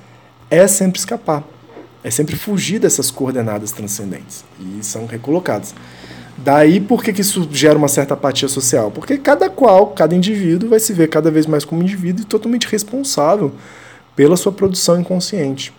é 0.50 0.66
sempre 0.66 0.98
escapar. 0.98 1.42
É 2.04 2.10
sempre 2.10 2.36
fugir 2.36 2.78
dessas 2.78 3.10
coordenadas 3.10 3.72
transcendentes. 3.72 4.44
E 4.60 4.84
são 4.84 5.06
recolocadas. 5.06 5.74
Daí 6.38 6.80
por 6.80 7.02
que, 7.02 7.12
que 7.12 7.22
isso 7.22 7.48
gera 7.50 7.78
uma 7.78 7.88
certa 7.88 8.14
apatia 8.14 8.48
social? 8.48 8.90
Porque 8.90 9.16
cada 9.16 9.48
qual, 9.48 9.88
cada 9.88 10.14
indivíduo 10.14 10.68
vai 10.68 10.78
se 10.78 10.92
ver 10.92 11.08
cada 11.08 11.30
vez 11.30 11.46
mais 11.46 11.64
como 11.64 11.82
indivíduo 11.82 12.22
e 12.22 12.26
totalmente 12.26 12.68
responsável 12.68 13.52
pela 14.14 14.36
sua 14.36 14.52
produção 14.52 15.00
inconsciente. 15.00 15.72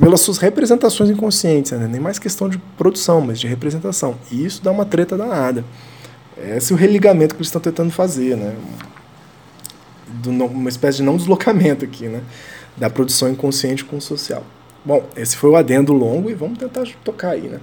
Pelas 0.00 0.20
suas 0.20 0.38
representações 0.38 1.08
inconscientes, 1.10 1.72
né? 1.72 1.86
nem 1.90 2.00
mais 2.00 2.18
questão 2.18 2.48
de 2.48 2.58
produção, 2.76 3.20
mas 3.20 3.38
de 3.38 3.46
representação. 3.46 4.16
E 4.30 4.44
isso 4.44 4.62
dá 4.62 4.70
uma 4.70 4.84
treta 4.84 5.16
danada. 5.16 5.64
Esse 6.36 6.72
é 6.72 6.76
o 6.76 6.78
religamento 6.78 7.34
que 7.34 7.38
eles 7.38 7.48
estão 7.48 7.60
tentando 7.60 7.90
fazer, 7.90 8.36
né? 8.36 8.54
Do, 10.22 10.30
uma 10.30 10.68
espécie 10.68 10.98
de 10.98 11.02
não 11.04 11.16
deslocamento 11.16 11.84
aqui, 11.84 12.08
né? 12.08 12.20
Da 12.76 12.90
produção 12.90 13.30
inconsciente 13.30 13.84
com 13.84 13.96
o 13.96 14.00
social. 14.00 14.44
Bom, 14.84 15.04
esse 15.16 15.36
foi 15.36 15.50
o 15.50 15.56
adendo 15.56 15.92
longo 15.92 16.28
e 16.28 16.34
vamos 16.34 16.58
tentar 16.58 16.84
tocar 17.02 17.30
aí, 17.30 17.48
né? 17.48 17.60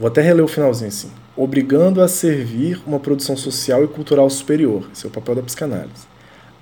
Vou 0.00 0.08
até 0.08 0.22
reler 0.22 0.42
o 0.42 0.48
finalzinho 0.48 0.88
assim. 0.88 1.10
Obrigando 1.36 2.00
a 2.00 2.08
servir 2.08 2.80
uma 2.86 2.98
produção 2.98 3.36
social 3.36 3.84
e 3.84 3.86
cultural 3.86 4.30
superior. 4.30 4.88
Esse 4.90 5.04
é 5.04 5.08
o 5.10 5.12
papel 5.12 5.34
da 5.34 5.42
psicanálise. 5.42 6.08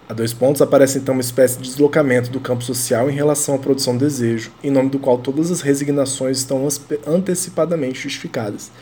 A 0.08 0.12
dois 0.12 0.32
pontos 0.32 0.60
aparece 0.60 0.98
então 0.98 1.14
uma 1.14 1.20
espécie 1.20 1.56
de 1.56 1.68
deslocamento 1.68 2.32
do 2.32 2.40
campo 2.40 2.64
social 2.64 3.08
em 3.08 3.14
relação 3.14 3.54
à 3.54 3.58
produção 3.58 3.96
do 3.96 4.00
desejo, 4.00 4.50
em 4.60 4.72
nome 4.72 4.90
do 4.90 4.98
qual 4.98 5.18
todas 5.18 5.52
as 5.52 5.60
resignações 5.60 6.38
estão 6.38 6.66
antecipadamente 7.06 8.00
justificadas. 8.00 8.72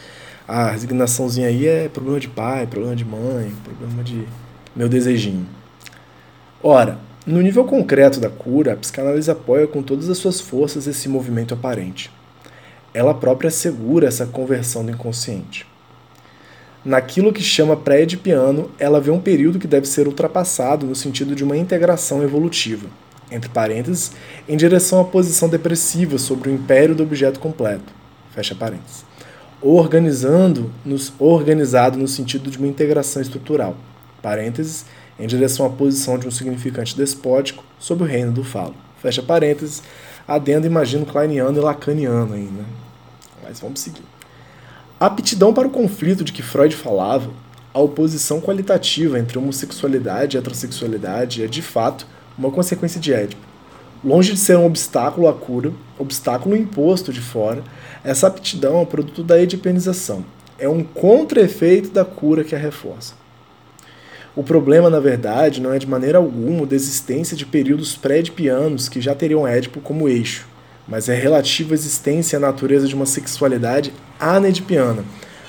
A 0.48 0.70
resignaçãozinha 0.70 1.48
aí 1.48 1.66
é 1.66 1.90
problema 1.90 2.18
de 2.18 2.28
pai, 2.28 2.66
problema 2.66 2.96
de 2.96 3.04
mãe, 3.04 3.52
problema 3.62 4.02
de 4.02 4.26
meu 4.74 4.88
desejinho. 4.88 5.46
Ora, 6.62 6.98
no 7.26 7.42
nível 7.42 7.66
concreto 7.66 8.18
da 8.18 8.30
cura, 8.30 8.72
a 8.72 8.76
psicanálise 8.76 9.30
apoia 9.30 9.66
com 9.66 9.82
todas 9.82 10.08
as 10.08 10.16
suas 10.16 10.40
forças 10.40 10.86
esse 10.86 11.10
movimento 11.10 11.52
aparente. 11.52 12.10
Ela 12.96 13.12
própria 13.12 13.48
assegura 13.48 14.08
essa 14.08 14.24
conversão 14.24 14.82
do 14.82 14.90
inconsciente. 14.90 15.66
Naquilo 16.82 17.30
que 17.30 17.42
chama 17.42 17.76
pré-edipiano, 17.76 18.70
ela 18.78 19.02
vê 19.02 19.10
um 19.10 19.20
período 19.20 19.58
que 19.58 19.66
deve 19.66 19.86
ser 19.86 20.06
ultrapassado 20.06 20.86
no 20.86 20.94
sentido 20.94 21.34
de 21.34 21.44
uma 21.44 21.58
integração 21.58 22.22
evolutiva, 22.22 22.88
entre 23.30 23.50
parênteses, 23.50 24.12
em 24.48 24.56
direção 24.56 24.98
à 24.98 25.04
posição 25.04 25.46
depressiva 25.46 26.16
sobre 26.16 26.48
o 26.48 26.54
império 26.54 26.94
do 26.94 27.02
objeto 27.02 27.38
completo, 27.38 27.92
fecha 28.34 28.54
parênteses, 28.54 29.04
organizando 29.60 30.72
nos, 30.82 31.12
organizado 31.18 31.98
no 31.98 32.08
sentido 32.08 32.50
de 32.50 32.56
uma 32.56 32.66
integração 32.66 33.20
estrutural, 33.20 33.76
parênteses, 34.22 34.86
em 35.20 35.26
direção 35.26 35.66
à 35.66 35.68
posição 35.68 36.18
de 36.18 36.26
um 36.26 36.30
significante 36.30 36.96
despótico 36.96 37.62
sob 37.78 38.04
o 38.04 38.06
reino 38.06 38.32
do 38.32 38.42
falo. 38.42 38.74
Fecha 39.02 39.22
parênteses, 39.22 39.82
adendo, 40.26 40.66
imagino, 40.66 41.04
kleiniano 41.04 41.58
e 41.58 41.60
lacaniano 41.60 42.32
ainda. 42.32 42.85
Mas 43.46 43.60
vamos 43.60 43.78
seguir. 43.78 44.02
A 44.98 45.06
aptidão 45.06 45.54
para 45.54 45.68
o 45.68 45.70
conflito 45.70 46.24
de 46.24 46.32
que 46.32 46.42
Freud 46.42 46.74
falava, 46.74 47.30
a 47.72 47.78
oposição 47.78 48.40
qualitativa 48.40 49.18
entre 49.18 49.38
homossexualidade 49.38 50.36
e 50.36 50.38
heterossexualidade 50.38 51.44
é, 51.44 51.46
de 51.46 51.62
fato, 51.62 52.06
uma 52.36 52.50
consequência 52.50 53.00
de 53.00 53.12
Édipo. 53.12 53.46
Longe 54.02 54.32
de 54.32 54.38
ser 54.38 54.56
um 54.56 54.66
obstáculo 54.66 55.28
à 55.28 55.32
cura, 55.32 55.72
obstáculo 55.98 56.56
imposto 56.56 57.12
de 57.12 57.20
fora, 57.20 57.62
essa 58.02 58.26
aptidão 58.26 58.78
é 58.78 58.80
um 58.80 58.86
produto 58.86 59.22
da 59.22 59.40
edipenização. 59.40 60.24
É 60.58 60.68
um 60.68 60.82
contra-efeito 60.82 61.90
da 61.90 62.04
cura 62.04 62.42
que 62.42 62.54
a 62.54 62.58
reforça. 62.58 63.14
O 64.34 64.42
problema, 64.42 64.90
na 64.90 65.00
verdade, 65.00 65.60
não 65.60 65.72
é 65.72 65.78
de 65.78 65.86
maneira 65.86 66.18
alguma 66.18 66.64
a 66.64 66.66
desistência 66.66 67.36
de 67.36 67.46
períodos 67.46 67.94
pré-edipianos 67.94 68.88
que 68.88 69.00
já 69.00 69.14
teriam 69.14 69.46
Édipo 69.46 69.80
como 69.80 70.08
eixo, 70.08 70.46
mas 70.86 71.08
é 71.08 71.14
relativo 71.14 71.72
à 71.72 71.74
existência 71.74 72.36
e 72.36 72.38
à 72.38 72.40
natureza 72.40 72.86
de 72.86 72.94
uma 72.94 73.06
sexualidade 73.06 73.92
anedipiana, 74.18 75.04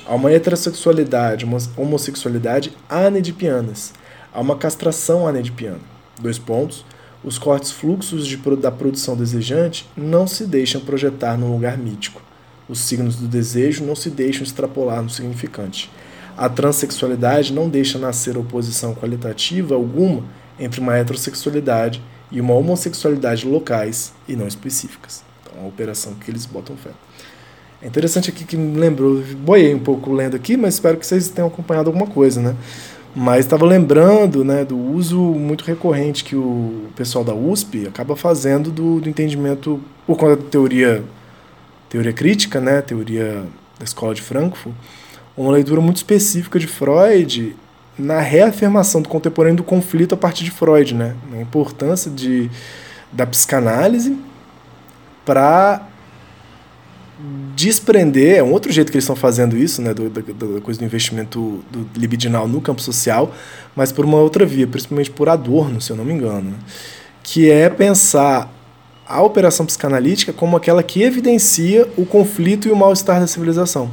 a 0.06 0.16
uma 0.16 0.32
heterossexualidade, 0.32 1.46
uma 1.46 1.58
homossexualidade 1.76 2.76
anedipianas, 2.90 3.94
a 4.34 4.42
uma 4.42 4.56
castração 4.56 5.28
anedipiana. 5.28 5.82
Dois 6.20 6.40
pontos. 6.40 6.86
Os 7.24 7.38
cortes 7.38 7.72
fluxos 7.72 8.26
de, 8.26 8.38
da 8.58 8.72
produção 8.72 9.16
desejante 9.16 9.90
não 9.98 10.28
se 10.28 10.46
deixam 10.46 10.80
projetar 10.80 11.38
num 11.38 11.52
lugar 11.52 11.78
mítico. 11.78 12.22
Os 12.70 12.80
signos 12.80 13.16
do 13.16 13.28
desejo 13.28 13.84
não 13.84 13.96
se 13.96 14.10
deixam 14.10 14.44
extrapolar 14.44 15.02
no 15.02 15.10
significante 15.10 15.90
a 16.38 16.48
transexualidade 16.48 17.52
não 17.52 17.68
deixa 17.68 17.98
nascer 17.98 18.38
oposição 18.38 18.94
qualitativa 18.94 19.74
alguma 19.74 20.24
entre 20.60 20.80
uma 20.80 20.96
heterossexualidade 20.96 22.02
e 22.32 22.42
uma 22.42 22.54
homossexualidade 22.54 23.48
locais 23.48 24.14
e 24.28 24.36
não 24.36 24.48
específicas. 24.48 25.24
Então, 25.42 25.64
a 25.64 25.68
operação 25.68 26.14
que 26.14 26.30
eles 26.30 26.46
botam 26.46 26.76
fé. 26.76 26.92
É 27.82 27.88
interessante 27.88 28.30
aqui 28.30 28.44
que 28.44 28.58
me 28.58 28.78
lembrou, 28.78 29.22
boiei 29.38 29.74
um 29.74 29.80
pouco 29.80 30.12
lendo 30.12 30.36
aqui, 30.36 30.58
mas 30.58 30.76
espero 30.76 30.98
que 30.98 31.06
vocês 31.06 31.30
tenham 31.30 31.48
acompanhado 31.48 31.90
alguma 31.90 32.08
coisa, 32.08 32.42
né? 32.42 32.56
Mas 33.16 33.46
estava 33.46 33.66
lembrando 33.66 34.44
né, 34.44 34.66
do 34.66 34.78
uso 34.78 35.20
muito 35.20 35.64
recorrente 35.64 36.24
que 36.24 36.36
o 36.36 36.88
pessoal 36.96 37.24
da 37.24 37.34
USP 37.34 37.88
acaba 37.88 38.16
fazendo 38.16 38.72
do, 38.72 39.00
do 39.00 39.10
entendimento, 39.10 39.82
por 40.06 40.18
conta 40.18 40.36
da 40.36 40.50
teoria, 40.50 41.04
teoria 41.90 42.14
crítica, 42.14 42.60
né, 42.60 42.82
teoria 42.82 43.44
da 43.80 43.86
escola 43.86 44.14
de 44.14 44.22
Frankfurt, 44.22 44.76
uma 45.36 45.52
leitura 45.52 45.82
muito 45.82 45.98
específica 45.98 46.60
de 46.60 46.68
Freud 46.68 47.56
na 47.98 48.20
reafirmação 48.20 49.02
do 49.02 49.10
contemporâneo 49.10 49.58
do 49.58 49.64
conflito 49.64 50.14
a 50.14 50.18
partir 50.18 50.44
de 50.44 50.52
Freud, 50.52 50.94
né? 50.94 51.16
A 51.34 51.42
importância 51.42 52.12
de, 52.12 52.50
da 53.12 53.26
psicanálise 53.26 54.18
para 55.26 55.88
desprender, 57.56 58.38
é 58.38 58.44
um 58.44 58.52
outro 58.52 58.72
jeito 58.72 58.92
que 58.92 58.96
eles 58.96 59.04
estão 59.04 59.16
fazendo 59.16 59.58
isso, 59.58 59.82
né, 59.82 59.92
do, 59.92 60.08
da, 60.08 60.22
da 60.22 60.62
coisa 60.62 60.80
do 60.80 60.86
investimento 60.86 61.64
do 61.72 61.90
libidinal 62.00 62.48
no 62.48 62.62
campo 62.62 62.80
social, 62.80 63.34
mas 63.76 63.92
por 63.92 64.06
uma 64.06 64.18
outra 64.18 64.46
via, 64.46 64.68
principalmente 64.68 65.10
por 65.10 65.28
Adorno, 65.28 65.82
se 65.82 65.92
eu 65.92 65.96
não 65.96 66.06
me 66.06 66.14
engano, 66.14 66.52
né? 66.52 66.58
que 67.24 67.50
é 67.50 67.70
pensar 67.70 68.54
a 69.06 69.22
operação 69.22 69.66
psicanalítica 69.66 70.32
como 70.32 70.56
aquela 70.56 70.84
que 70.84 71.02
evidencia 71.02 71.88
o 71.98 72.06
conflito 72.06 72.68
e 72.68 72.72
o 72.72 72.76
mal-estar 72.76 73.20
da 73.20 73.26
civilização 73.26 73.90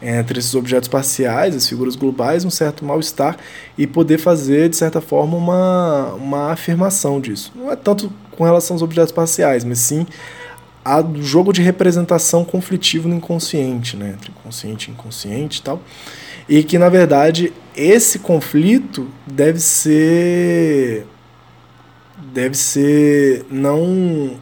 entre 0.00 0.38
esses 0.38 0.54
objetos 0.54 0.88
parciais, 0.88 1.56
as 1.56 1.68
figuras 1.68 1.96
globais, 1.96 2.44
um 2.44 2.50
certo 2.50 2.84
mal-estar 2.84 3.36
e 3.76 3.86
poder 3.86 4.18
fazer, 4.18 4.68
de 4.68 4.76
certa 4.76 5.00
forma, 5.00 5.36
uma, 5.36 6.14
uma 6.14 6.52
afirmação 6.52 7.20
disso. 7.20 7.52
Não 7.54 7.70
é 7.70 7.76
tanto 7.76 8.12
com 8.32 8.44
relação 8.44 8.74
aos 8.74 8.82
objetos 8.82 9.12
parciais, 9.12 9.64
mas 9.64 9.78
sim 9.78 10.06
a 10.84 11.02
do 11.02 11.22
jogo 11.22 11.52
de 11.52 11.60
representação 11.60 12.44
conflitivo 12.44 13.08
no 13.08 13.16
inconsciente, 13.16 13.96
né? 13.96 14.14
entre 14.16 14.32
consciente 14.42 14.88
e 14.88 14.94
inconsciente 14.94 15.60
e 15.60 15.62
tal. 15.62 15.82
E 16.48 16.62
que, 16.64 16.78
na 16.78 16.88
verdade, 16.88 17.52
esse 17.76 18.20
conflito 18.20 19.06
deve 19.26 19.60
ser. 19.60 21.06
deve 22.32 22.56
ser 22.56 23.44
não 23.50 24.38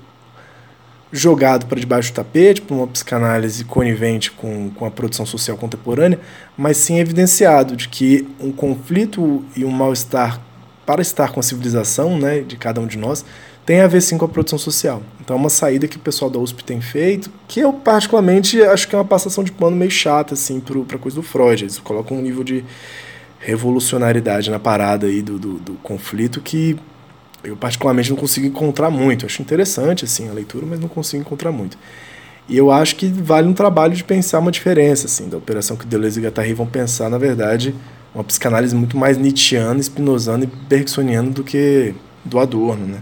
jogado 1.13 1.67
para 1.67 1.79
debaixo 1.79 2.13
do 2.13 2.17
tapete, 2.17 2.61
por 2.61 2.75
uma 2.75 2.87
psicanálise 2.87 3.65
conivente 3.65 4.31
com, 4.31 4.71
com 4.71 4.85
a 4.85 4.91
produção 4.91 5.25
social 5.25 5.57
contemporânea, 5.57 6.19
mas 6.57 6.77
sim 6.77 6.99
evidenciado 6.99 7.77
de 7.77 7.89
que 7.89 8.27
um 8.41 8.51
conflito 8.51 9.45
e 9.57 9.65
um 9.65 9.71
mal-estar 9.71 10.41
para 10.85 11.03
estar 11.03 11.33
com 11.33 11.41
a 11.41 11.43
civilização 11.43 12.19
né, 12.19 12.41
de 12.41 12.57
cada 12.57 12.81
um 12.81 12.87
de 12.87 12.99
nós 12.99 13.25
tem 13.65 13.81
a 13.81 13.89
ver 13.89 14.01
sim 14.01 14.17
com 14.17 14.25
a 14.25 14.29
produção 14.29 14.59
social. 14.59 15.03
Então 15.21 15.37
é 15.37 15.39
uma 15.39 15.51
saída 15.51 15.89
que 15.89 15.97
o 15.97 16.01
pessoal 16.01 16.31
da 16.31 16.39
USP 16.39 16.63
tem 16.63 16.81
feito, 16.81 17.29
que 17.49 17.59
eu 17.59 17.73
particularmente 17.73 18.63
acho 18.63 18.87
que 18.87 18.95
é 18.95 18.99
uma 18.99 19.05
passação 19.05 19.43
de 19.43 19.51
pano 19.51 19.77
meio 19.77 19.91
chata 19.91 20.35
assim 20.35 20.61
para 20.61 20.99
coisa 20.99 21.17
do 21.17 21.23
Freud. 21.23 21.65
Eles 21.65 21.79
colocam 21.81 22.17
um 22.17 22.23
nível 22.23 22.45
de 22.45 22.65
revolucionariedade 23.41 24.51
na 24.51 24.61
parada 24.61 25.09
aí 25.09 25.21
do, 25.21 25.37
do, 25.37 25.55
do 25.55 25.73
conflito 25.75 26.41
que 26.41 26.79
eu 27.45 27.57
particularmente 27.57 28.11
não 28.11 28.17
consigo 28.17 28.47
encontrar 28.47 28.91
muito. 28.91 29.27
Acho 29.27 29.43
interessante 29.43 30.05
assim 30.05 30.29
a 30.29 30.33
leitura, 30.33 30.67
mas 30.67 30.81
não 30.81 30.89
consigo 30.89 31.21
encontrar 31.21 31.53
muito. 31.53 31.79
E 32.49 32.57
eu 32.57 32.71
acho 32.71 32.97
que 32.97 33.07
vale 33.09 33.49
um 33.49 33.53
trabalho 33.53 33.95
de 33.95 34.05
pensar 34.05 34.39
uma 34.39 34.53
diferença 34.53 35.07
assim 35.07 35.29
da 35.29 35.37
operação 35.37 35.77
que 35.77 35.87
Deleuze 35.87 36.21
e 36.21 36.23
Guattari 36.23 36.55
vão 36.55 36.67
pensar, 36.67 37.11
na 37.11 37.19
verdade, 37.19 37.75
uma 38.15 38.23
psicanálise 38.23 38.75
muito 38.75 38.97
mais 38.97 39.19
nietzschiana, 39.19 39.81
spinozana 39.81 40.45
e 40.45 40.47
bergsoniana 40.47 41.31
do 41.31 41.43
que 41.43 41.95
do 42.25 42.39
Adorno, 42.39 42.87
né? 42.87 43.01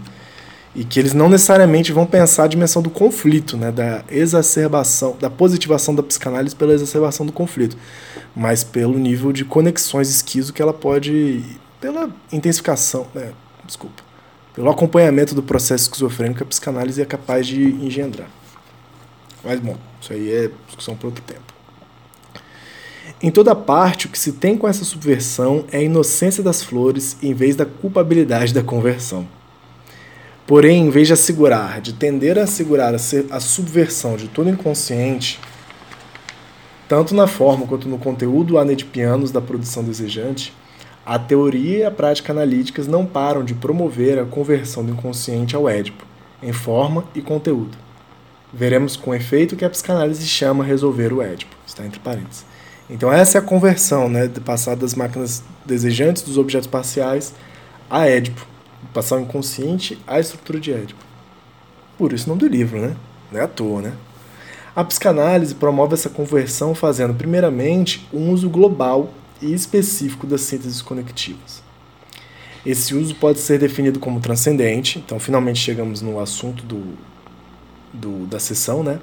e 0.75 0.83
que 0.83 0.99
eles 0.99 1.13
não 1.13 1.29
necessariamente 1.29 1.93
vão 1.93 2.05
pensar 2.05 2.43
a 2.43 2.47
dimensão 2.47 2.81
do 2.81 2.89
conflito, 2.89 3.55
né, 3.55 3.71
da 3.71 4.03
exacerbação, 4.09 5.15
da 5.19 5.29
positivação 5.29 5.95
da 5.95 6.03
psicanálise 6.03 6.53
pela 6.53 6.73
exacerbação 6.73 7.25
do 7.25 7.31
conflito, 7.31 7.77
mas 8.35 8.63
pelo 8.63 8.99
nível 8.99 9.31
de 9.31 9.45
conexões 9.45 10.09
esquizo 10.09 10.51
que 10.51 10.61
ela 10.61 10.73
pode, 10.73 11.41
pela 11.79 12.09
intensificação, 12.31 13.07
né, 13.15 13.31
desculpa, 13.65 14.03
pelo 14.55 14.69
acompanhamento 14.69 15.35
do 15.35 15.43
processo 15.43 15.83
esquizofrênico 15.83 16.41
a 16.41 16.45
psicanálise 16.45 17.01
é 17.01 17.05
capaz 17.05 17.45
de 17.45 17.61
engendrar. 17.61 18.29
Mas 19.43 19.59
bom, 19.59 19.77
isso 20.01 20.13
aí 20.13 20.31
é 20.31 20.49
discussão 20.65 20.95
para 20.95 21.07
outro 21.07 21.23
tempo. 21.23 21.53
Em 23.21 23.29
toda 23.29 23.55
parte, 23.55 24.07
o 24.07 24.09
que 24.09 24.17
se 24.17 24.33
tem 24.33 24.57
com 24.57 24.67
essa 24.67 24.83
subversão 24.83 25.65
é 25.71 25.77
a 25.77 25.83
inocência 25.83 26.41
das 26.41 26.63
flores 26.63 27.17
em 27.21 27.33
vez 27.33 27.55
da 27.55 27.65
culpabilidade 27.65 28.53
da 28.53 28.63
conversão. 28.63 29.27
Porém, 30.47 30.85
em 30.85 30.89
vez 30.89 31.07
de 31.07 31.13
assegurar, 31.13 31.81
de 31.81 31.93
tender 31.93 32.37
a 32.37 32.43
assegurar 32.43 32.93
a, 32.93 33.39
subversão 33.39 34.15
de 34.15 34.27
todo 34.27 34.49
inconsciente, 34.49 35.39
tanto 36.87 37.15
na 37.15 37.25
forma 37.25 37.65
quanto 37.65 37.89
no 37.89 37.97
conteúdo 37.97 38.59
anedipianos 38.59 39.31
da 39.31 39.41
produção 39.41 39.83
desejante, 39.83 40.53
a 41.05 41.19
teoria 41.19 41.77
e 41.77 41.83
a 41.83 41.91
prática 41.91 42.33
analíticas 42.33 42.87
não 42.87 43.05
param 43.05 43.43
de 43.43 43.53
promover 43.53 44.17
a 44.17 44.25
conversão 44.25 44.83
do 44.83 44.91
inconsciente 44.91 45.55
ao 45.55 45.69
édipo, 45.69 46.05
em 46.41 46.51
forma 46.51 47.05
e 47.13 47.21
conteúdo. 47.21 47.77
Veremos 48.51 48.95
com 48.95 49.13
efeito 49.13 49.55
que 49.55 49.65
a 49.65 49.69
psicanálise 49.69 50.25
chama 50.27 50.63
resolver 50.63 51.13
o 51.13 51.21
édipo, 51.21 51.55
está 51.67 51.85
entre 51.85 51.99
parênteses. 51.99 52.45
Então 52.89 53.11
essa 53.11 53.37
é 53.37 53.41
a 53.41 53.43
conversão, 53.43 54.09
né, 54.09 54.27
de 54.27 54.39
passar 54.39 54.75
das 54.75 54.95
máquinas 54.95 55.43
desejantes 55.65 56.23
dos 56.23 56.37
objetos 56.37 56.67
parciais 56.67 57.33
a 57.89 58.07
édipo, 58.07 58.45
passar 58.93 59.17
o 59.17 59.21
inconsciente 59.21 60.01
à 60.07 60.19
estrutura 60.19 60.59
de 60.59 60.71
Édipo. 60.71 61.03
Por 61.97 62.13
isso 62.13 62.25
o 62.25 62.29
nome 62.29 62.41
do 62.41 62.47
livro, 62.47 62.79
né? 62.79 62.95
Não 63.31 63.39
é 63.39 63.43
à 63.43 63.47
toa, 63.47 63.81
né? 63.81 63.93
A 64.75 64.83
psicanálise 64.83 65.55
promove 65.55 65.93
essa 65.93 66.09
conversão 66.09 66.75
fazendo, 66.75 67.13
primeiramente, 67.13 68.07
um 68.13 68.31
uso 68.31 68.49
global 68.49 69.09
e 69.41 69.53
específico 69.53 70.25
das 70.25 70.41
sínteses 70.41 70.81
conectivas. 70.81 71.63
Esse 72.65 72.95
uso 72.95 73.13
pode 73.15 73.39
ser 73.39 73.59
definido 73.59 73.99
como 73.99 74.19
transcendente, 74.19 74.97
então 74.97 75.19
finalmente 75.19 75.59
chegamos 75.59 76.01
no 76.01 76.19
assunto 76.19 76.65
do, 76.65 76.83
do 77.93 78.25
da 78.25 78.39
sessão, 78.39 78.83
né? 78.83 78.99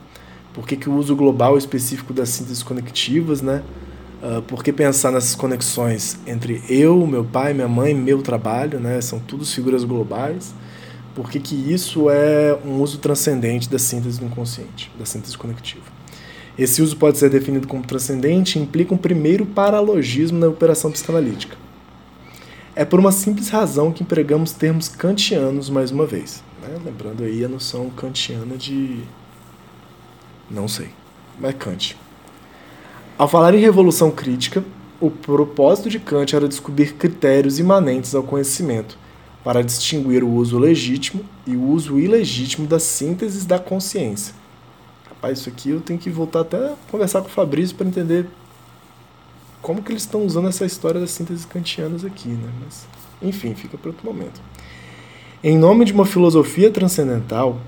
Por 0.53 0.67
que, 0.67 0.77
que 0.77 0.89
o 0.89 0.95
uso 0.95 1.15
global 1.15 1.57
específico 1.57 2.13
das 2.13 2.29
sínteses 2.29 2.63
conectivas, 2.63 3.41
né? 3.41 3.63
Uh, 4.23 4.43
por 4.43 4.63
que 4.63 4.73
pensar 4.73 5.11
nessas 5.11 5.35
conexões 5.35 6.19
entre 6.27 6.63
eu, 6.69 7.07
meu 7.07 7.25
pai, 7.25 7.55
minha 7.55 7.69
mãe, 7.69 7.95
meu 7.95 8.21
trabalho, 8.21 8.81
né? 8.81 9.01
São 9.01 9.19
todos 9.21 9.55
figuras 9.55 9.85
globais. 9.85 10.53
Por 11.15 11.31
que, 11.31 11.39
que 11.39 11.55
isso 11.55 12.11
é 12.11 12.59
um 12.65 12.81
uso 12.81 12.99
transcendente 12.99 13.69
da 13.69 13.79
síntese 13.79 14.19
do 14.19 14.27
inconsciente, 14.27 14.91
da 14.99 15.05
síntese 15.05 15.37
conectiva? 15.37 15.85
Esse 16.59 16.83
uso 16.83 16.97
pode 16.97 17.19
ser 17.19 17.31
definido 17.31 17.67
como 17.67 17.83
transcendente 17.83 18.59
e 18.59 18.63
implica 18.63 18.95
um 18.95 18.99
primeiro 18.99 19.47
paralogismo 19.47 20.39
na 20.39 20.49
operação 20.49 20.91
psicanalítica. 20.91 21.57
É 22.75 22.85
por 22.85 23.01
uma 23.01 23.13
simples 23.13 23.49
razão 23.49 23.93
que 23.93 24.03
empregamos 24.03 24.53
termos 24.53 24.89
kantianos 24.89 25.71
mais 25.71 25.91
uma 25.91 26.07
vez. 26.07 26.43
Né? 26.63 26.79
Lembrando 26.85 27.25
aí 27.25 27.45
a 27.45 27.49
noção 27.49 27.91
kantiana 27.91 28.57
de. 28.57 29.01
Não 30.51 30.69
sei, 30.69 30.89
mas 31.41 31.55
Kant. 31.55 31.97
Ao 33.19 33.29
falar 33.29 33.55
em 33.55 33.61
revolução 33.61 34.11
crítica, 34.11 34.65
o 35.01 35.11
propósito 35.11 35.91
de 35.91 35.99
Kant 35.99 36.35
era 36.35 36.49
descobrir 36.49 36.95
critérios 36.95 37.59
imanentes 37.59 38.15
ao 38.15 38.23
conhecimento, 38.23 38.99
para 39.43 39.63
distinguir 39.63 40.23
o 40.23 40.31
uso 40.31 40.59
legítimo 40.59 41.25
e 41.47 41.57
o 41.57 41.63
uso 41.63 41.99
ilegítimo 41.99 42.67
das 42.67 42.83
sínteses 42.85 43.45
da 43.45 43.59
consciência. 43.59 44.35
Rapaz, 45.23 45.39
isso 45.39 45.49
aqui 45.49 45.71
eu 45.71 45.81
tenho 45.81 46.01
que 46.01 46.11
voltar 46.11 46.41
até 46.41 46.75
conversar 46.91 47.21
com 47.21 47.29
o 47.29 47.31
Fabrício 47.31 47.77
para 47.77 47.87
entender 47.87 48.27
como 49.61 49.81
que 49.81 49.93
eles 49.93 50.03
estão 50.03 50.27
usando 50.27 50.49
essa 50.49 50.67
história 50.67 51.01
das 51.01 51.13
sínteses 51.13 51.45
kantianas 51.45 52.05
aqui, 52.05 52.31
né? 52.31 52.51
Mas, 52.65 52.89
enfim, 53.23 53.55
fica 53.55 53.79
para 53.79 53.91
outro 53.91 54.05
momento. 54.05 54.41
Em 55.41 55.57
nome 55.57 55.85
de 55.85 55.93
uma 55.93 56.05
filosofia 56.05 56.73
transcendental, 56.73 57.61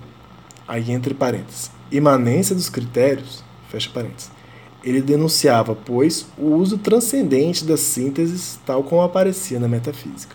aí 0.67 0.91
entre 0.91 1.15
parênteses, 1.15 1.71
imanência 1.93 2.57
dos 2.57 2.69
critérios, 2.69 3.45
fecha 3.69 3.89
parênteses, 3.89 4.33
ele 4.83 5.01
denunciava, 5.01 5.77
pois, 5.77 6.27
o 6.37 6.57
uso 6.57 6.77
transcendente 6.77 7.65
das 7.65 7.79
sínteses 7.79 8.59
tal 8.67 8.83
como 8.83 9.01
aparecia 9.01 9.61
na 9.61 9.69
metafísica. 9.69 10.35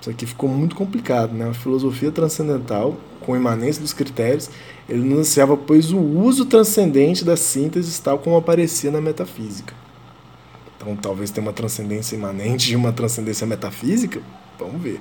Isso 0.00 0.08
aqui 0.08 0.24
ficou 0.24 0.48
muito 0.48 0.76
complicado, 0.76 1.32
né? 1.32 1.48
A 1.48 1.54
filosofia 1.54 2.12
transcendental, 2.12 2.96
com 3.24 3.36
imanência 3.36 3.80
dos 3.80 3.92
critérios, 3.92 4.50
ele 4.88 5.02
denunciava, 5.02 5.56
pois, 5.56 5.92
o 5.92 5.98
uso 5.98 6.44
transcendente 6.44 7.24
das 7.24 7.40
sínteses 7.40 7.98
tal 7.98 8.18
como 8.18 8.36
aparecia 8.36 8.90
na 8.90 9.00
metafísica. 9.00 9.74
Então, 10.76 10.94
talvez 10.96 11.30
tenha 11.30 11.46
uma 11.46 11.52
transcendência 11.52 12.14
imanente 12.14 12.66
de 12.66 12.76
uma 12.76 12.92
transcendência 12.92 13.46
metafísica? 13.46 14.20
Vamos 14.58 14.82
ver. 14.82 15.00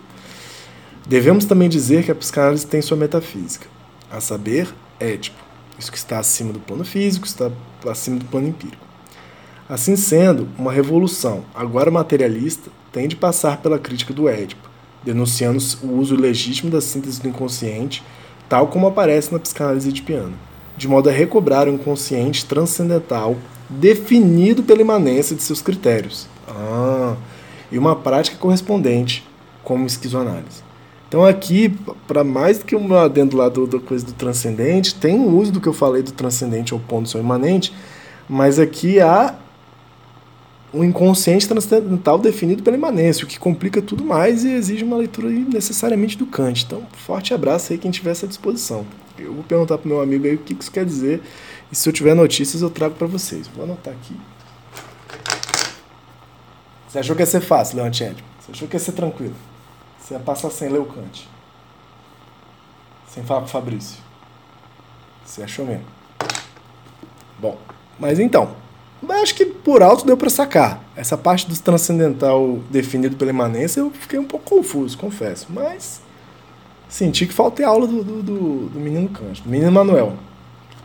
Devemos 1.05 1.45
também 1.45 1.67
dizer 1.67 2.05
que 2.05 2.11
a 2.11 2.15
psicanálise 2.15 2.65
tem 2.65 2.81
sua 2.81 2.95
metafísica, 2.95 3.67
a 4.09 4.21
saber, 4.21 4.73
ético 4.99 5.43
isso 5.77 5.91
que 5.91 5.97
está 5.97 6.19
acima 6.19 6.53
do 6.53 6.59
plano 6.59 6.85
físico, 6.85 7.25
está 7.25 7.51
acima 7.89 8.17
do 8.17 8.25
plano 8.25 8.47
empírico. 8.47 8.85
Assim 9.67 9.95
sendo, 9.95 10.47
uma 10.57 10.71
revolução, 10.71 11.45
agora 11.53 11.89
materialista, 11.89 12.69
tem 12.91 13.07
de 13.07 13.15
passar 13.15 13.57
pela 13.57 13.79
crítica 13.79 14.13
do 14.13 14.29
Édipo, 14.29 14.69
denunciando 15.05 15.61
o 15.83 15.97
uso 15.97 16.15
legítimo 16.15 16.71
da 16.71 16.81
síntese 16.81 17.21
do 17.21 17.27
inconsciente, 17.27 18.03
tal 18.47 18.67
como 18.67 18.87
aparece 18.87 19.31
na 19.31 19.39
psicanálise 19.39 19.89
edipiana, 19.89 20.33
de 20.77 20.87
modo 20.87 21.09
a 21.09 21.11
recobrar 21.11 21.67
o 21.67 21.71
inconsciente 21.71 22.45
transcendental 22.45 23.35
definido 23.69 24.63
pela 24.63 24.81
imanência 24.81 25.35
de 25.35 25.43
seus 25.43 25.61
critérios. 25.61 26.27
Ah, 26.47 27.15
e 27.71 27.77
uma 27.77 27.95
prática 27.95 28.37
correspondente, 28.37 29.27
como 29.63 29.85
esquizoanálise. 29.85 30.63
Então 31.07 31.23
aqui, 31.23 31.69
para 32.07 32.23
mais 32.23 32.57
do 32.57 32.65
que 32.65 32.75
um 32.75 32.95
adendo 32.95 33.37
lá 33.37 33.47
do, 33.47 33.67
da 33.67 33.79
coisa 33.79 34.05
do 34.05 34.13
transcendente, 34.13 34.95
tem 34.95 35.15
um 35.15 35.37
uso 35.37 35.51
do 35.51 35.61
que 35.61 35.67
eu 35.67 35.73
falei 35.73 36.01
do 36.01 36.11
transcendente 36.11 36.73
ao 36.73 36.79
ponto 36.79 37.07
só 37.09 37.19
imanente, 37.19 37.73
mas 38.27 38.57
aqui 38.57 38.99
há 38.99 39.35
um 40.73 40.83
inconsciente 40.83 41.47
transcendental 41.47 42.17
definido 42.17 42.63
pela 42.63 42.75
imanência, 42.75 43.23
o 43.23 43.27
que 43.27 43.37
complica 43.37 43.81
tudo 43.81 44.03
mais 44.03 44.43
e 44.43 44.51
exige 44.51 44.83
uma 44.83 44.97
leitura 44.97 45.29
necessariamente 45.29 46.17
do 46.17 46.25
Kant. 46.25 46.63
Então, 46.65 46.83
forte 47.05 47.33
abraço 47.33 47.71
aí 47.71 47.77
quem 47.77 47.91
tiver 47.91 48.11
essa 48.11 48.27
disposição. 48.27 48.85
Eu 49.17 49.33
vou 49.33 49.43
perguntar 49.43 49.77
pro 49.77 49.87
meu 49.87 50.01
amigo 50.01 50.25
aí 50.25 50.33
o 50.33 50.39
que 50.39 50.55
isso 50.59 50.71
quer 50.71 50.83
dizer 50.83 51.21
e 51.71 51.75
se 51.75 51.87
eu 51.87 51.93
tiver 51.93 52.15
notícias 52.15 52.63
eu 52.63 52.71
trago 52.71 52.95
para 52.95 53.05
vocês. 53.05 53.47
Vou 53.47 53.65
anotar 53.65 53.93
aqui. 53.93 54.15
Você 56.89 56.99
achou 56.99 57.15
que 57.15 57.21
ia 57.21 57.27
ser 57.27 57.41
fácil, 57.41 57.77
Leontied? 57.77 58.23
Você 58.39 58.51
achou 58.51 58.67
que 58.67 58.75
ia 58.75 58.79
ser 58.79 58.91
tranquilo? 58.93 59.35
Você 59.99 60.15
ia 60.15 60.19
passar 60.19 60.49
sem 60.49 60.69
ler 60.69 60.79
o 60.79 60.85
Kant. 60.85 61.29
Sem 63.07 63.23
falar 63.23 63.41
com 63.41 63.47
o 63.47 63.49
Fabrício. 63.49 63.97
Você 65.23 65.43
achou 65.43 65.65
mesmo? 65.65 65.85
Bom, 67.39 67.57
mas 67.99 68.19
então, 68.19 68.55
acho 69.11 69.35
que 69.35 69.45
por 69.45 69.81
alto 69.81 70.05
deu 70.05 70.15
para 70.15 70.29
sacar. 70.29 70.83
Essa 70.95 71.17
parte 71.17 71.47
do 71.47 71.59
transcendental 71.59 72.59
definido 72.69 73.15
pela 73.15 73.31
imanência 73.31 73.79
eu 73.79 73.91
fiquei 73.91 74.19
um 74.19 74.25
pouco 74.25 74.55
confuso, 74.55 74.97
confesso. 74.97 75.47
Mas 75.49 76.01
senti 76.87 77.25
que 77.25 77.33
faltei 77.33 77.65
aula 77.65 77.87
do, 77.87 78.03
do, 78.03 78.23
do, 78.23 78.69
do 78.69 78.79
menino 78.79 79.09
Kant, 79.09 79.41
do 79.41 79.49
menino 79.49 79.71
Manuel. 79.71 80.13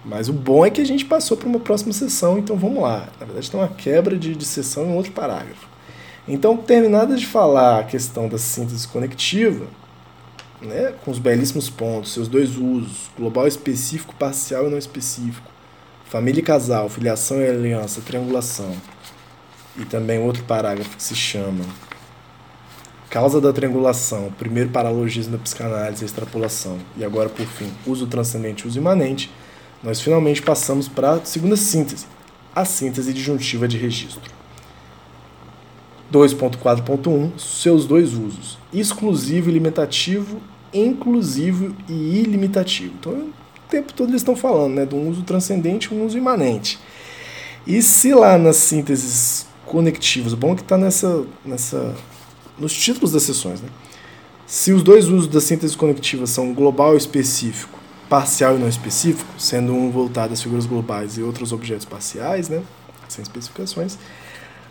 Mas 0.05 0.29
o 0.29 0.33
bom 0.33 0.65
é 0.65 0.71
que 0.71 0.81
a 0.81 0.87
gente 0.87 1.05
passou 1.05 1.37
para 1.37 1.49
uma 1.49 1.61
próxima 1.61 1.93
sessão, 1.93 2.39
então 2.39 2.57
vamos 2.57 2.83
lá. 2.83 3.09
Na 3.21 3.27
verdade, 3.27 3.51
tem 3.51 3.61
uma 3.61 3.69
quebra 3.69 4.17
de, 4.17 4.35
de 4.35 4.45
sessão 4.45 4.87
em 4.87 4.95
outro 4.95 5.13
parágrafo. 5.13 5.69
Então, 6.27 6.57
terminada 6.57 7.17
de 7.17 7.27
falar 7.27 7.81
a 7.81 7.85
questão 7.85 8.29
da 8.29 8.39
síntese 8.39 8.87
conectiva, 8.89 9.67
né, 10.61 10.95
com 11.05 11.11
os 11.11 11.19
belíssimos 11.19 11.71
pontos, 11.71 12.13
seus 12.13 12.29
dois 12.29 12.57
usos, 12.57 13.11
global 13.17 13.47
específico, 13.47 14.15
parcial 14.15 14.67
e 14.67 14.71
não 14.71 14.79
específico, 14.79 15.51
família 16.09 16.41
e 16.41 16.43
casal, 16.43 16.89
filiação 16.89 17.41
e 17.41 17.49
aliança, 17.49 18.01
triangulação, 18.01 18.75
e 19.77 19.85
também 19.85 20.19
outro 20.19 20.43
parágrafo 20.45 20.97
que 20.97 21.03
se 21.03 21.15
chama 21.15 21.65
causa 23.11 23.41
da 23.41 23.53
triangulação, 23.53 24.31
primeiro 24.39 24.71
paralogismo 24.71 25.33
da 25.33 25.43
psicanálise, 25.43 26.05
extrapolação, 26.05 26.79
e 26.97 27.05
agora, 27.05 27.29
por 27.29 27.47
fim, 27.47 27.71
uso 27.87 28.07
transcendente 28.07 28.67
uso 28.67 28.79
imanente, 28.79 29.31
nós 29.83 30.01
finalmente 30.01 30.43
passamos 30.43 30.89
para 30.89 31.13
a 31.13 31.25
segunda 31.25 31.57
síntese, 31.57 32.07
a 32.55 32.65
síntese 32.65 33.13
disjuntiva 33.13 33.67
de 33.67 33.79
registro. 33.79 34.31
2.4.1, 36.13 37.39
seus 37.39 37.87
dois 37.87 38.15
usos, 38.15 38.59
exclusivo 38.73 39.51
e 39.51 39.53
limitativo, 39.53 40.41
inclusivo 40.73 41.75
e 41.89 42.21
ilimitativo. 42.21 42.95
Então, 42.99 43.29
tempo 43.69 43.93
todo 43.93 44.11
eles 44.11 44.23
estão 44.23 44.37
falando 44.37 44.75
né, 44.75 44.87
de 44.87 44.95
um 44.95 45.09
uso 45.09 45.23
transcendente 45.23 45.89
e 45.93 45.95
um 45.95 46.05
uso 46.05 46.17
imanente. 46.17 46.79
E 47.67 47.83
se 47.83 48.15
lá 48.15 48.39
nas 48.39 48.57
sínteses 48.57 49.47
conectivas, 49.67 50.33
bom 50.35 50.55
que 50.55 50.63
está 50.63 50.79
nessa, 50.79 51.25
nessa, 51.45 51.95
nos 52.59 52.73
títulos 52.73 53.13
das 53.13 53.23
sessões, 53.23 53.61
né? 53.61 53.69
Se 54.47 54.73
os 54.73 54.83
dois 54.83 55.09
usos 55.09 55.29
da 55.29 55.43
síntese 55.43 55.77
conectiva 55.77 56.27
são 56.27 56.55
global 56.55 56.95
e 56.95 56.97
específico, 56.97 57.79
parcial 58.09 58.57
e 58.57 58.59
não 58.59 58.67
específico, 58.67 59.29
sendo 59.39 59.75
um 59.75 59.91
voltado 59.91 60.33
às 60.33 60.43
figuras 60.43 60.65
globais 60.65 61.19
e 61.19 61.23
outros 61.23 61.53
objetos 61.53 61.85
parciais, 61.85 62.49
né, 62.49 62.63
sem 63.11 63.23
especificações, 63.23 63.99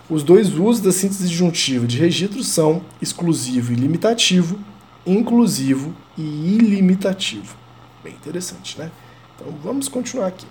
os 0.09 0.23
dois 0.23 0.51
usos 0.57 0.81
da 0.81 0.91
síntese 0.91 1.27
disjuntiva 1.27 1.85
de 1.85 1.99
registro 1.99 2.43
são 2.43 2.81
exclusivo 2.99 3.71
e 3.71 3.75
limitativo, 3.75 4.57
inclusivo 5.05 5.93
e 6.17 6.23
ilimitativo. 6.23 7.55
Bem 8.07 8.15
interessante, 8.15 8.79
né? 8.79 8.89
Então 9.35 9.53
vamos 9.61 9.89
continuar 9.89 10.27
aqui. 10.27 10.47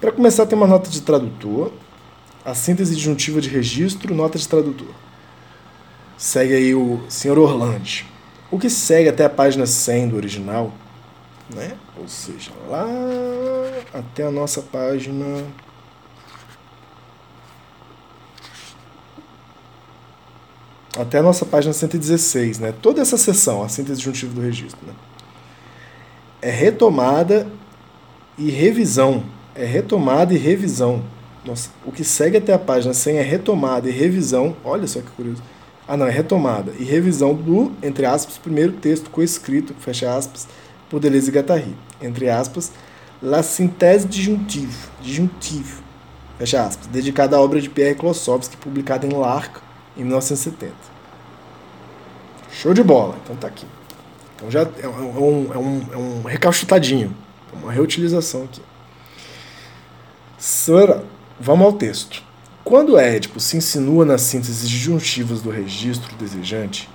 Para 0.00 0.10
começar, 0.10 0.46
tem 0.46 0.56
uma 0.56 0.66
nota 0.66 0.88
de 0.88 1.02
tradutor, 1.02 1.70
a 2.42 2.54
síntese 2.54 2.94
disjuntiva 2.94 3.38
de 3.38 3.50
registro, 3.50 4.14
nota 4.14 4.38
de 4.38 4.48
tradutor. 4.48 4.88
Segue 6.16 6.54
aí 6.54 6.74
o 6.74 7.04
Sr. 7.10 7.38
Orlando. 7.38 7.86
O 8.50 8.58
que 8.58 8.70
segue 8.70 9.10
até 9.10 9.26
a 9.26 9.28
página 9.28 9.66
100 9.66 10.08
do 10.08 10.16
original, 10.16 10.72
né? 11.54 11.76
ou 11.98 12.08
seja, 12.08 12.50
lá 12.66 12.86
até 13.92 14.22
a 14.22 14.30
nossa 14.30 14.62
página 14.62 15.44
até 20.98 21.18
a 21.18 21.22
nossa 21.22 21.44
página 21.44 21.74
116, 21.74 22.58
né? 22.58 22.72
Toda 22.80 23.02
essa 23.02 23.18
seção, 23.18 23.62
a 23.62 23.68
síntese 23.68 23.98
disjuntiva 23.98 24.32
do 24.32 24.40
registro, 24.40 24.80
né? 24.86 24.94
É 26.46 26.50
retomada 26.50 27.44
e 28.38 28.52
revisão. 28.52 29.24
É 29.52 29.64
retomada 29.64 30.32
e 30.32 30.38
revisão. 30.38 31.02
Nossa, 31.44 31.70
o 31.84 31.90
que 31.90 32.04
segue 32.04 32.36
até 32.36 32.52
a 32.52 32.58
página 32.58 32.94
100 32.94 33.16
é 33.16 33.22
retomada 33.22 33.88
e 33.88 33.92
revisão. 33.92 34.56
Olha 34.62 34.86
só 34.86 35.00
que 35.00 35.10
curioso. 35.10 35.42
Ah, 35.88 35.96
não, 35.96 36.06
é 36.06 36.10
retomada 36.12 36.72
e 36.78 36.84
revisão 36.84 37.34
do, 37.34 37.72
entre 37.82 38.06
aspas, 38.06 38.38
primeiro 38.38 38.74
texto 38.74 39.10
coescrito, 39.10 39.74
fecha 39.80 40.16
aspas, 40.16 40.46
por 40.88 41.00
Deleuze 41.00 41.30
e 41.30 41.34
Guattari. 41.34 41.74
Entre 42.00 42.30
aspas, 42.30 42.70
La 43.20 43.42
Synthèse 43.42 44.06
Disjuntive, 44.06 44.76
disjuntive 45.02 45.82
fecha 46.38 46.62
aspas, 46.62 46.86
dedicada 46.86 47.36
à 47.36 47.40
obra 47.40 47.60
de 47.60 47.68
Pierre 47.68 47.96
Klossowski, 47.96 48.56
publicada 48.56 49.04
em 49.04 49.10
L'Arc, 49.10 49.56
em 49.96 50.04
1970. 50.04 50.72
Show 52.52 52.72
de 52.72 52.84
bola, 52.84 53.16
então 53.24 53.34
tá 53.34 53.48
aqui. 53.48 53.66
Então 54.36 54.50
já 54.50 54.60
é 54.60 54.88
um, 54.88 55.52
é 55.52 55.58
um, 55.58 55.86
é 55.92 55.96
um 55.96 56.22
recalchutadinho, 56.22 57.16
uma 57.52 57.72
reutilização 57.72 58.44
aqui. 58.44 58.60
Sora, 60.38 61.04
vamos 61.40 61.66
ao 61.66 61.72
texto. 61.72 62.22
Quando 62.62 62.98
Édipo 62.98 63.40
se 63.40 63.56
insinua 63.56 64.04
nas 64.04 64.22
sínteses 64.22 64.68
disjuntivas 64.68 65.40
do 65.40 65.50
registro 65.50 66.14
desejante, 66.16 66.88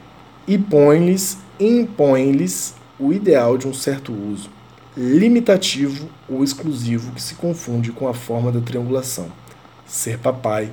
impõe-lhes 0.48 1.38
impõe-lhes 1.62 2.74
o 3.00 3.14
ideal 3.14 3.58
de 3.58 3.68
um 3.68 3.74
certo 3.74 4.12
uso, 4.12 4.50
limitativo 4.98 6.10
ou 6.28 6.44
exclusivo 6.44 7.12
que 7.14 7.22
se 7.22 7.36
confunde 7.36 7.92
com 7.92 8.08
a 8.08 8.14
forma 8.14 8.52
da 8.52 8.60
triangulação, 8.60 9.32
ser 9.86 10.18
papai, 10.18 10.72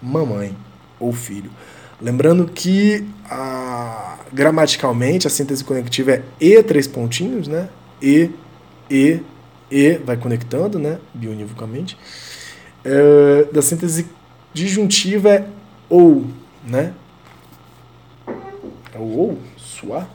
mamãe 0.00 0.56
ou 0.98 1.12
filho. 1.12 1.50
Lembrando 2.00 2.46
que 2.46 3.06
a, 3.28 4.18
gramaticalmente 4.32 5.26
a 5.26 5.30
síntese 5.30 5.62
conectiva 5.62 6.12
é 6.12 6.22
e 6.40 6.62
três 6.62 6.86
pontinhos, 6.86 7.46
né? 7.46 7.68
E, 8.00 8.30
e, 8.90 9.20
e, 9.70 9.92
vai 10.04 10.16
conectando, 10.16 10.78
né? 10.78 10.98
Bionivocamente. 11.12 11.96
É, 12.84 13.44
da 13.52 13.60
síntese 13.60 14.06
disjuntiva 14.52 15.28
é 15.30 15.46
ou, 15.88 16.24
né? 16.66 16.94
É 18.94 18.98
o 18.98 19.18
ou, 19.18 19.38
suar. 19.56 20.08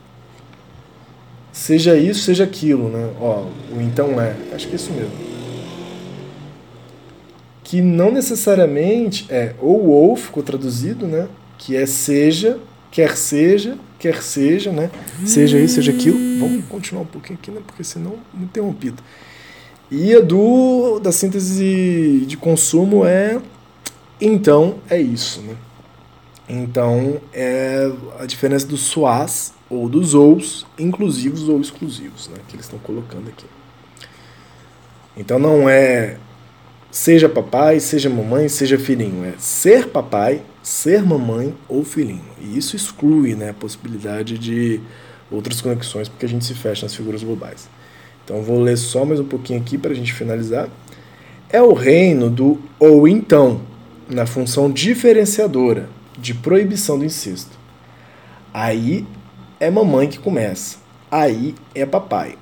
Seja 1.52 1.95
isso, 1.95 2.21
seja 2.21 2.43
aquilo, 2.43 2.89
né? 2.89 3.13
Ó, 3.21 3.45
o 3.71 3.82
então 3.82 4.19
é. 4.19 4.36
Acho 4.54 4.67
que 4.67 4.74
é 4.74 4.76
isso 4.76 4.91
mesmo 4.91 5.36
que 7.65 7.82
não 7.82 8.12
necessariamente 8.12 9.26
é 9.28 9.56
ou 9.60 9.88
ou 9.88 10.15
ficou 10.15 10.43
traduzido, 10.43 11.08
né? 11.08 11.28
Que 11.58 11.76
é 11.76 11.86
seja, 11.86 12.60
quer 12.91 13.15
seja, 13.15 13.78
quer 14.00 14.22
seja, 14.22 14.72
né? 14.72 14.89
Seja 15.26 15.60
isso, 15.60 15.76
seja 15.76 15.91
aquilo. 15.91 16.18
Vamos 16.39 16.65
continuar 16.65 17.04
um 17.04 17.08
pouquinho 17.08 17.39
aqui, 17.41 17.52
né? 17.52 17.62
Porque 17.65 17.84
senão 17.84 18.15
interrompido. 18.34 19.02
E 19.89 20.13
a 20.13 20.20
do 20.20 21.00
da 21.00 21.12
síntese 21.12 22.24
de 22.26 22.38
consumo 22.38 23.06
é 23.06 23.39
então 24.20 24.76
é 24.89 25.00
isso, 25.00 25.41
né? 25.41 25.56
Então 26.48 27.20
é 27.34 27.91
a 28.20 28.26
diferença 28.26 28.65
dos 28.65 28.82
suás 28.82 29.54
ou 29.70 29.89
dos 29.89 30.13
ous, 30.13 30.65
inclusivos 30.78 31.50
ou 31.50 31.60
exclusivos, 31.60 32.28
né? 32.30 32.38
Que 32.48 32.56
eles 32.56 32.65
estão 32.65 32.80
colocando 32.80 33.28
aqui. 33.30 33.46
Então 35.18 35.39
não 35.39 35.70
é 35.70 36.18
seja 36.95 37.27
papai, 37.27 37.81
seja 37.81 38.10
mamãe, 38.10 38.47
seja 38.47 38.79
filhinho, 38.79 39.25
é 39.25 39.34
ser 39.38 39.89
papai 39.89 40.41
ser 40.63 41.03
mamãe 41.03 41.53
ou 41.67 41.84
filhinho. 41.84 42.23
E 42.39 42.58
isso 42.58 42.73
exclui 42.73 43.36
né, 43.36 43.49
a 43.49 43.53
possibilidade 43.53 44.38
de 44.38 44.79
outras 45.29 45.60
conexões, 45.60 46.08
porque 46.08 46.25
a 46.25 46.29
gente 46.29 46.45
se 46.45 46.53
fecha 46.53 46.86
nas 46.86 46.95
figuras 46.95 47.21
globais. 47.21 47.67
Então 48.23 48.41
vou 48.41 48.62
ler 48.62 48.77
só 48.77 49.03
mais 49.03 49.19
um 49.19 49.25
pouquinho 49.25 49.60
aqui 49.60 49.77
para 49.77 49.91
a 49.91 49.93
gente 49.93 50.13
finalizar. 50.13 50.69
É 51.49 51.62
o 51.62 51.73
reino 51.73 52.29
do 52.29 52.62
ou 52.79 53.10
então, 53.10 53.60
na 54.10 54.25
função 54.25 54.71
diferenciadora 54.71 55.89
de 56.17 56.34
proibição 56.34 56.97
do 56.97 57.03
incesto. 57.03 57.60
Aí 58.53 59.05
é 59.60 59.69
mamãe 59.69 60.08
que 60.08 60.17
começa. 60.17 60.77
Aí 61.12 61.55
é 61.75 61.86
papai. 61.86 62.38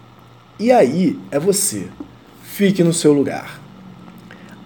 E 0.59 0.71
aí 0.71 1.19
é 1.31 1.39
você. 1.39 1.87
Fique 2.43 2.83
no 2.83 2.93
seu 2.93 3.13
lugar. 3.13 3.62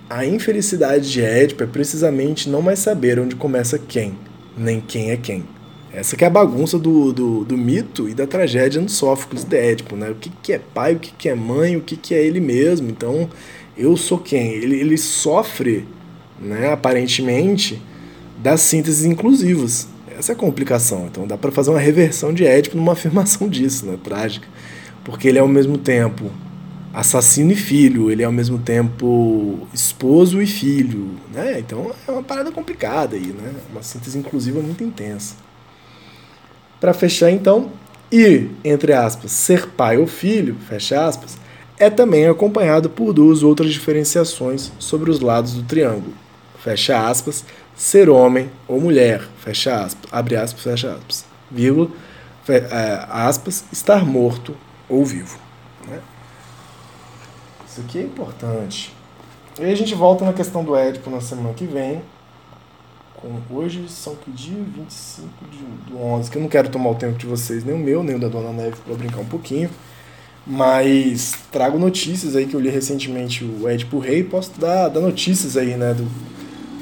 A 0.10 0.26
infelicidade 0.26 1.12
de 1.12 1.22
Édipo 1.22 1.64
é 1.64 1.68
precisamente 1.68 2.50
não 2.50 2.62
mais 2.62 2.80
saber 2.80 3.20
onde 3.20 3.36
começa 3.36 3.78
quem, 3.78 4.18
nem 4.58 4.80
quem 4.80 5.12
é 5.12 5.18
quem. 5.18 5.44
Essa 5.92 6.16
que 6.16 6.24
é 6.24 6.28
a 6.28 6.30
bagunça 6.30 6.80
do, 6.80 7.12
do, 7.12 7.44
do 7.44 7.58
mito 7.58 8.08
e 8.08 8.14
da 8.14 8.26
tragédia 8.26 8.80
no 8.80 8.88
Sófocles 8.88 9.44
de 9.44 9.58
Édipo, 9.58 9.98
né? 9.98 10.10
O 10.10 10.16
que, 10.16 10.30
que 10.42 10.54
é 10.54 10.60
pai, 10.60 10.96
o 10.96 11.00
que, 11.00 11.12
que 11.12 11.28
é 11.28 11.36
mãe, 11.36 11.76
o 11.76 11.82
que, 11.82 11.98
que 11.98 12.14
é 12.14 12.24
ele 12.26 12.40
mesmo. 12.40 12.90
Então, 12.90 13.30
eu 13.78 13.98
sou 13.98 14.18
quem? 14.18 14.54
Ele, 14.54 14.80
ele 14.80 14.98
sofre, 14.98 15.86
né, 16.40 16.72
aparentemente, 16.72 17.82
das 18.42 18.62
sínteses 18.62 19.04
inclusivas. 19.04 19.90
Essa 20.18 20.32
é 20.32 20.36
a 20.36 20.38
complicação. 20.38 21.08
Então, 21.12 21.28
dá 21.28 21.38
para 21.38 21.52
fazer 21.52 21.72
uma 21.72 21.80
reversão 21.80 22.34
de 22.34 22.46
Édipo 22.46 22.78
numa 22.78 22.94
afirmação 22.94 23.50
disso, 23.50 23.86
né? 23.86 23.98
Trágica. 24.02 24.48
Porque 25.04 25.28
ele 25.28 25.38
é 25.38 25.42
ao 25.42 25.50
mesmo 25.50 25.78
tempo 25.78 26.32
assassino 26.94 27.52
e 27.52 27.56
filho, 27.56 28.10
ele 28.10 28.24
é 28.24 28.26
ao 28.26 28.32
mesmo 28.32 28.58
tempo 28.58 29.68
esposo 29.74 30.42
e 30.42 30.48
filho, 30.48 31.12
né? 31.34 31.60
Então 31.60 31.92
é 32.08 32.12
uma 32.12 32.24
parada 32.24 32.52
complicada 32.52 33.16
aí, 33.16 33.28
né? 33.28 33.54
Uma 33.72 33.84
síntese 33.84 34.18
inclusiva 34.18 34.60
muito 34.60 34.84
intensa. 34.84 35.36
Para 36.80 36.94
fechar 36.94 37.32
então, 37.32 37.72
e 38.12 38.50
entre 38.64 38.94
aspas, 38.94 39.32
ser 39.32 39.68
pai 39.70 39.98
ou 39.98 40.08
filho, 40.08 40.56
fecha 40.68 41.06
aspas, 41.06 41.38
é 41.78 41.90
também 41.90 42.28
acompanhado 42.28 42.90
por 42.90 43.14
duas 43.14 43.44
outras 43.44 43.72
diferenciações 43.72 44.72
sobre 44.80 45.12
os 45.12 45.20
lados 45.20 45.54
do 45.54 45.64
triângulo. 45.64 46.14
Fecha 46.64 47.08
aspas, 47.08 47.46
ser 47.76 48.10
homem 48.10 48.50
ou 48.68 48.82
mulher, 48.82 49.28
fecha 49.44 49.76
aspas, 49.76 50.10
abre 50.12 50.36
aspas, 50.36 50.64
fecha 50.64 50.92
aspas, 50.94 51.26
vírgula, 51.52 51.90
é, 52.50 53.06
aspas, 53.10 53.66
estar 53.72 54.06
morto 54.06 54.56
ou 54.90 55.06
vivo. 55.06 55.47
Isso 57.78 57.86
aqui 57.86 58.00
é 58.00 58.02
importante. 58.02 58.92
E 59.60 59.64
aí 59.64 59.72
a 59.72 59.76
gente 59.76 59.94
volta 59.94 60.26
na 60.26 60.34
questão 60.34 60.64
do 60.64 60.76
Édipo 60.76 61.12
na 61.12 61.22
semana 61.22 61.54
que 61.54 61.66
vem. 61.66 62.02
Com, 63.18 63.40
hoje 63.56 63.88
são 63.88 64.16
que 64.16 64.32
dia? 64.32 64.58
25 64.76 65.28
de, 65.52 65.92
do 65.92 66.02
11. 66.02 66.32
Que 66.32 66.38
eu 66.40 66.42
não 66.42 66.50
quero 66.50 66.70
tomar 66.70 66.90
o 66.90 66.96
tempo 66.96 67.20
de 67.20 67.28
vocês, 67.28 67.64
nem 67.64 67.76
o 67.76 67.78
meu, 67.78 68.02
nem 68.02 68.16
o 68.16 68.20
da 68.20 68.28
Dona 68.28 68.52
Neve, 68.52 68.78
para 68.84 68.96
brincar 68.96 69.20
um 69.20 69.26
pouquinho. 69.26 69.70
Mas 70.46 71.34
trago 71.52 71.78
notícias 71.78 72.36
aí 72.36 72.48
que 72.48 72.56
eu 72.56 72.60
li 72.60 72.70
recentemente 72.70 73.44
o 73.44 73.68
Édipo 73.70 74.00
Rei. 74.00 74.24
Posso 74.24 74.60
dar, 74.60 74.90
dar 74.90 75.00
notícias 75.00 75.56
aí, 75.56 75.76
né? 75.78 75.94
Do, 75.94 76.08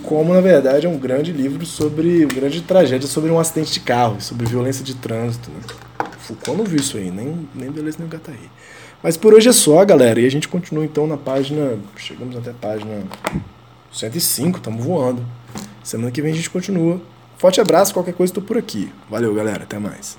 como 0.03 0.33
na 0.33 0.39
verdade 0.39 0.85
é 0.85 0.89
um 0.89 0.97
grande 0.97 1.33
livro 1.33 1.65
sobre, 1.65 2.23
uma 2.23 2.33
grande 2.33 2.61
tragédia 2.61 3.07
sobre 3.07 3.29
um 3.31 3.39
acidente 3.39 3.73
de 3.73 3.81
carro, 3.81 4.21
sobre 4.21 4.45
violência 4.45 4.83
de 4.83 4.95
trânsito. 4.95 5.51
Né? 5.51 5.59
Foucault 6.19 6.57
não 6.57 6.63
viu 6.63 6.79
isso 6.79 6.95
aí, 6.95 7.11
nem, 7.11 7.49
nem 7.53 7.69
Deleuze 7.69 7.97
nem 7.99 8.07
o 8.07 8.11
Guattari. 8.11 8.49
Mas 9.05 9.15
por 9.15 9.35
hoje 9.35 9.47
é 9.47 9.53
só, 9.53 9.85
galera, 9.85 10.19
e 10.19 10.25
a 10.25 10.31
gente 10.31 10.47
continua 10.47 10.83
então 10.83 11.05
na 11.05 11.15
página, 11.15 11.77
chegamos 11.95 12.35
até 12.35 12.49
a 12.49 12.53
página 12.55 13.03
105, 13.91 14.57
estamos 14.57 14.83
voando. 14.83 15.23
Semana 15.83 16.09
que 16.09 16.23
vem 16.23 16.31
a 16.31 16.35
gente 16.35 16.49
continua. 16.49 16.99
Forte 17.37 17.61
abraço, 17.61 17.93
qualquer 17.93 18.15
coisa 18.15 18.31
estou 18.31 18.43
por 18.43 18.57
aqui. 18.57 18.91
Valeu, 19.07 19.31
galera, 19.35 19.61
até 19.61 19.77
mais. 19.77 20.17